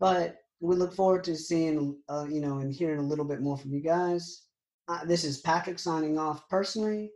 but 0.00 0.38
we 0.60 0.76
look 0.76 0.94
forward 0.94 1.24
to 1.24 1.36
seeing, 1.36 1.96
uh, 2.08 2.26
you 2.28 2.40
know, 2.40 2.58
and 2.58 2.72
hearing 2.72 2.98
a 2.98 3.06
little 3.06 3.24
bit 3.24 3.40
more 3.40 3.56
from 3.56 3.72
you 3.72 3.80
guys. 3.80 4.42
Uh, 4.88 5.04
this 5.04 5.24
is 5.24 5.38
Patrick 5.38 5.78
signing 5.78 6.18
off 6.18 6.48
personally. 6.48 7.10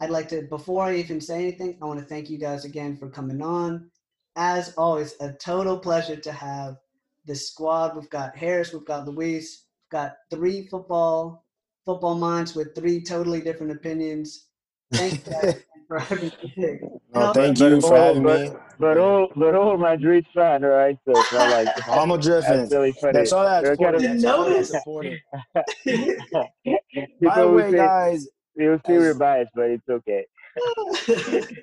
I'd 0.00 0.10
like 0.10 0.28
to, 0.28 0.42
before 0.42 0.84
I 0.84 0.96
even 0.96 1.20
say 1.20 1.36
anything, 1.36 1.78
I 1.80 1.84
want 1.84 2.00
to 2.00 2.04
thank 2.04 2.28
you 2.28 2.38
guys 2.38 2.64
again 2.64 2.96
for 2.96 3.08
coming 3.08 3.40
on. 3.40 3.90
As 4.36 4.74
always, 4.76 5.14
a 5.20 5.32
total 5.32 5.78
pleasure 5.78 6.16
to 6.16 6.32
have 6.32 6.78
this 7.24 7.48
squad. 7.48 7.94
We've 7.94 8.10
got 8.10 8.36
Harris, 8.36 8.72
we've 8.72 8.84
got 8.84 9.06
Luis, 9.06 9.66
we've 9.84 10.00
got 10.00 10.16
three 10.30 10.66
football 10.66 11.44
football 11.84 12.14
minds 12.14 12.54
with 12.54 12.74
three 12.74 13.02
totally 13.02 13.40
different 13.40 13.72
opinions. 13.72 14.46
Thank 14.92 15.26
you 15.26 15.52
for 15.88 15.98
everything. 16.00 17.00
No, 17.14 17.20
No, 17.26 17.32
thank 17.32 17.58
you 17.58 17.80
for 17.80 17.96
having 17.96 18.22
me. 18.24 18.50
But 18.78 18.98
all 18.98 19.28
but 19.36 19.54
all 19.54 19.76
Madrid 19.76 20.26
fan, 20.34 20.62
right? 20.62 20.98
So 21.06 21.12
it's 21.18 21.32
not 21.32 21.50
like 21.50 21.68
I'm 21.88 22.10
a 22.10 22.16
Madrid 22.16 22.42
fan. 22.44 22.56
that's 22.58 22.72
really 22.72 22.92
funny. 22.92 23.12
That's 23.12 23.32
all 23.32 23.44
that 23.44 23.62
They're 23.62 23.76
kind 23.76 24.00
supporting. 24.00 24.10
of- 24.16 24.20
That's 24.20 24.24
all 24.24 24.44
that 25.54 25.74
Notice. 25.86 27.20
By 27.22 27.40
the 27.40 27.48
way, 27.48 27.70
say 27.70 27.76
guys, 27.76 28.28
you'll 28.56 28.78
see 28.86 28.92
we're 28.98 29.14
biased, 29.14 29.52
but 29.54 29.70
it's 29.70 29.88
okay. 29.88 30.26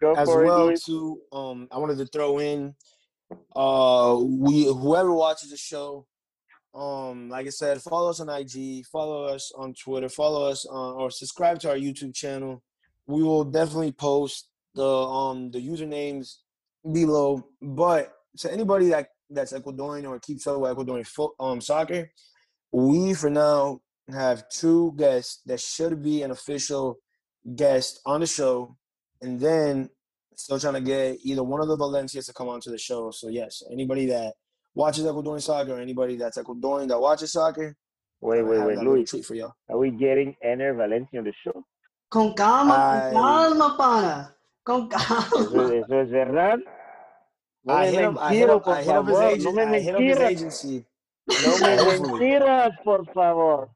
Go 0.00 0.12
as 0.14 0.28
for 0.28 0.44
well 0.44 0.62
it, 0.62 0.66
Luis. 0.66 0.84
too 0.84 1.20
um 1.32 1.66
i 1.72 1.78
wanted 1.78 1.96
to 1.96 2.04
throw 2.06 2.38
in 2.40 2.74
uh 3.56 4.18
we 4.20 4.64
whoever 4.66 5.14
watches 5.14 5.50
the 5.50 5.56
show 5.56 6.04
um 6.74 7.28
like 7.28 7.46
i 7.46 7.50
said 7.50 7.80
follow 7.80 8.10
us 8.10 8.20
on 8.20 8.28
ig 8.28 8.84
follow 8.86 9.24
us 9.24 9.52
on 9.56 9.72
twitter 9.74 10.08
follow 10.08 10.48
us 10.48 10.66
on 10.66 10.94
or 10.96 11.10
subscribe 11.10 11.58
to 11.58 11.68
our 11.68 11.76
youtube 11.76 12.14
channel 12.14 12.62
we 13.06 13.22
will 13.22 13.44
definitely 13.44 13.92
post 13.92 14.48
the 14.74 14.84
um 14.84 15.50
the 15.52 15.60
usernames 15.60 16.38
below 16.92 17.46
but 17.62 18.12
to 18.38 18.52
anybody 18.52 18.88
that 18.88 19.08
that's 19.30 19.52
Ecuadorian 19.52 20.08
or 20.08 20.18
keeps 20.18 20.46
up 20.46 20.60
with 20.60 20.76
Ecuadorian 20.76 21.06
fo- 21.06 21.34
um, 21.40 21.60
soccer, 21.60 22.10
we 22.72 23.14
for 23.14 23.30
now 23.30 23.80
have 24.10 24.48
two 24.48 24.92
guests 24.96 25.40
that 25.46 25.60
should 25.60 26.02
be 26.02 26.22
an 26.22 26.30
official 26.30 26.98
guest 27.56 28.00
on 28.04 28.20
the 28.20 28.26
show, 28.26 28.76
and 29.20 29.40
then 29.40 29.88
still 30.36 30.58
trying 30.58 30.74
to 30.74 30.80
get 30.80 31.18
either 31.22 31.42
one 31.42 31.60
of 31.60 31.68
the 31.68 31.76
Valencias 31.76 32.26
to 32.26 32.32
come 32.32 32.48
onto 32.48 32.70
the 32.70 32.78
show. 32.78 33.10
So 33.10 33.28
yes, 33.28 33.62
anybody 33.70 34.06
that 34.06 34.34
watches 34.74 35.04
Ecuadorian 35.04 35.40
soccer, 35.42 35.74
or 35.74 35.80
anybody 35.80 36.16
that's 36.16 36.38
Ecuadorian 36.38 36.88
that 36.88 37.00
watches 37.00 37.32
soccer, 37.32 37.76
Wait, 38.20 38.42
wait, 38.42 38.64
wait, 38.64 38.76
that 38.76 38.84
Luis. 38.84 39.10
treat 39.10 39.24
for 39.24 39.34
y'all. 39.34 39.52
Are 39.68 39.76
we 39.76 39.90
getting 39.90 40.34
Enner 40.44 40.74
Valencia 40.76 41.18
on 41.18 41.24
the 41.24 41.32
show? 41.44 41.64
Con 42.10 42.34
calma, 42.34 42.72
I- 42.74 43.12
con 43.12 43.22
calma, 43.22 43.76
pana. 43.76 44.34
Con 44.64 44.88
calma. 44.90 45.74
eso 45.74 46.00
es 46.00 46.10
verdad? 46.10 46.58
No 47.64 47.74
I 47.74 47.86
me 47.86 47.90
hit 47.92 48.00
him. 48.00 48.18
I 48.18 48.34
hit 48.34 48.48
mentiras, 48.48 48.56
him. 48.56 48.60
por 48.62 48.72
up 48.72 48.78
his 48.78 48.86
favor. 48.86 49.22
agent. 49.24 49.44
No 49.44 49.52
me 49.52 49.62
I 49.76 49.80
hit 49.80 49.94
up 49.94 50.00
his 50.00 50.16
mentiras. 50.18 50.30
agency. 50.30 50.86
No 51.26 51.58
me 51.60 51.76
mentiras, 52.08 52.70
por 52.84 53.06
favor. 53.12 53.70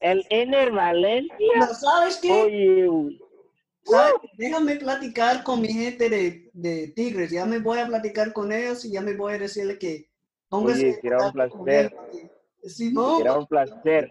El 0.00 0.24
Enner 0.30 0.72
Valencia. 0.72 1.36
Pero 1.38 1.74
¿sabes 1.74 2.16
qué? 2.18 2.32
Oye, 2.32 3.18
Déjame 4.36 4.76
platicar 4.76 5.42
con 5.44 5.60
mi 5.60 5.68
gente 5.68 6.08
de, 6.08 6.50
de 6.52 6.88
Tigres. 6.88 7.30
Ya 7.30 7.46
me 7.46 7.58
voy 7.58 7.78
a 7.78 7.86
platicar 7.86 8.32
con 8.32 8.52
ellos 8.52 8.84
y 8.84 8.92
ya 8.92 9.00
me 9.00 9.14
voy 9.14 9.34
a 9.34 9.38
decirle 9.38 9.78
que 9.78 10.08
Oye, 10.50 10.98
será 11.00 11.26
un 11.26 11.32
placer. 11.32 11.92
porque 11.94 12.30
Simón, 12.68 13.18
será 13.18 13.38
un 13.38 13.46
placer. 13.46 14.10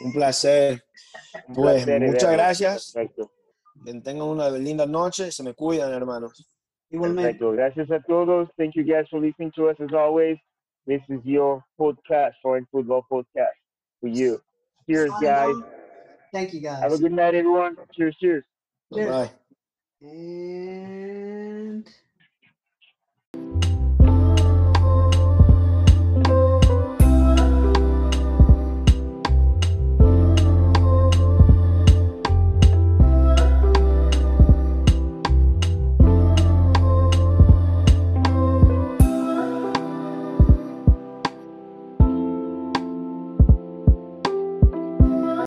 Un 0.00 0.12
placer. 0.12 0.84
Un 1.48 1.54
Pues 1.54 1.84
placer, 1.84 2.00
muchas 2.02 2.22
Eder. 2.24 2.36
gracias. 2.36 2.92
Perfecto. 2.92 3.32
Tengan 3.84 4.22
una 4.22 4.50
linda 4.50 4.86
noche. 4.86 5.30
Se 5.30 5.42
me 5.42 5.54
cuidan, 5.54 5.92
hermanos. 5.92 6.46
igualmente. 6.90 7.32
Perfecto. 7.38 7.52
Gracias 7.52 7.90
a 7.90 8.00
todos. 8.06 8.48
Thank 8.56 8.74
you 8.74 8.84
guys 8.84 9.08
for 9.10 9.20
listening 9.20 9.52
to 9.52 9.68
us 9.70 9.76
as 9.80 9.92
always. 9.92 10.38
This 10.86 11.02
is 11.08 11.20
your 11.24 11.64
podcast, 11.78 12.34
Foreign 12.42 12.66
Football 12.70 13.04
Podcast 13.10 13.56
for 14.00 14.08
you. 14.08 14.40
Cheers, 14.88 15.10
guys. 15.20 15.75
On. 16.36 16.42
Thank 16.42 16.54
you, 16.54 16.60
guys. 16.60 16.82
Have 16.82 16.92
a 16.92 16.98
good 16.98 17.12
night, 17.12 17.34
everyone. 17.34 17.76
Cheers, 17.92 18.16
cheers. 18.16 18.44
Cheers. 18.94 19.10
Bye. 19.10 19.30
And 20.02 21.88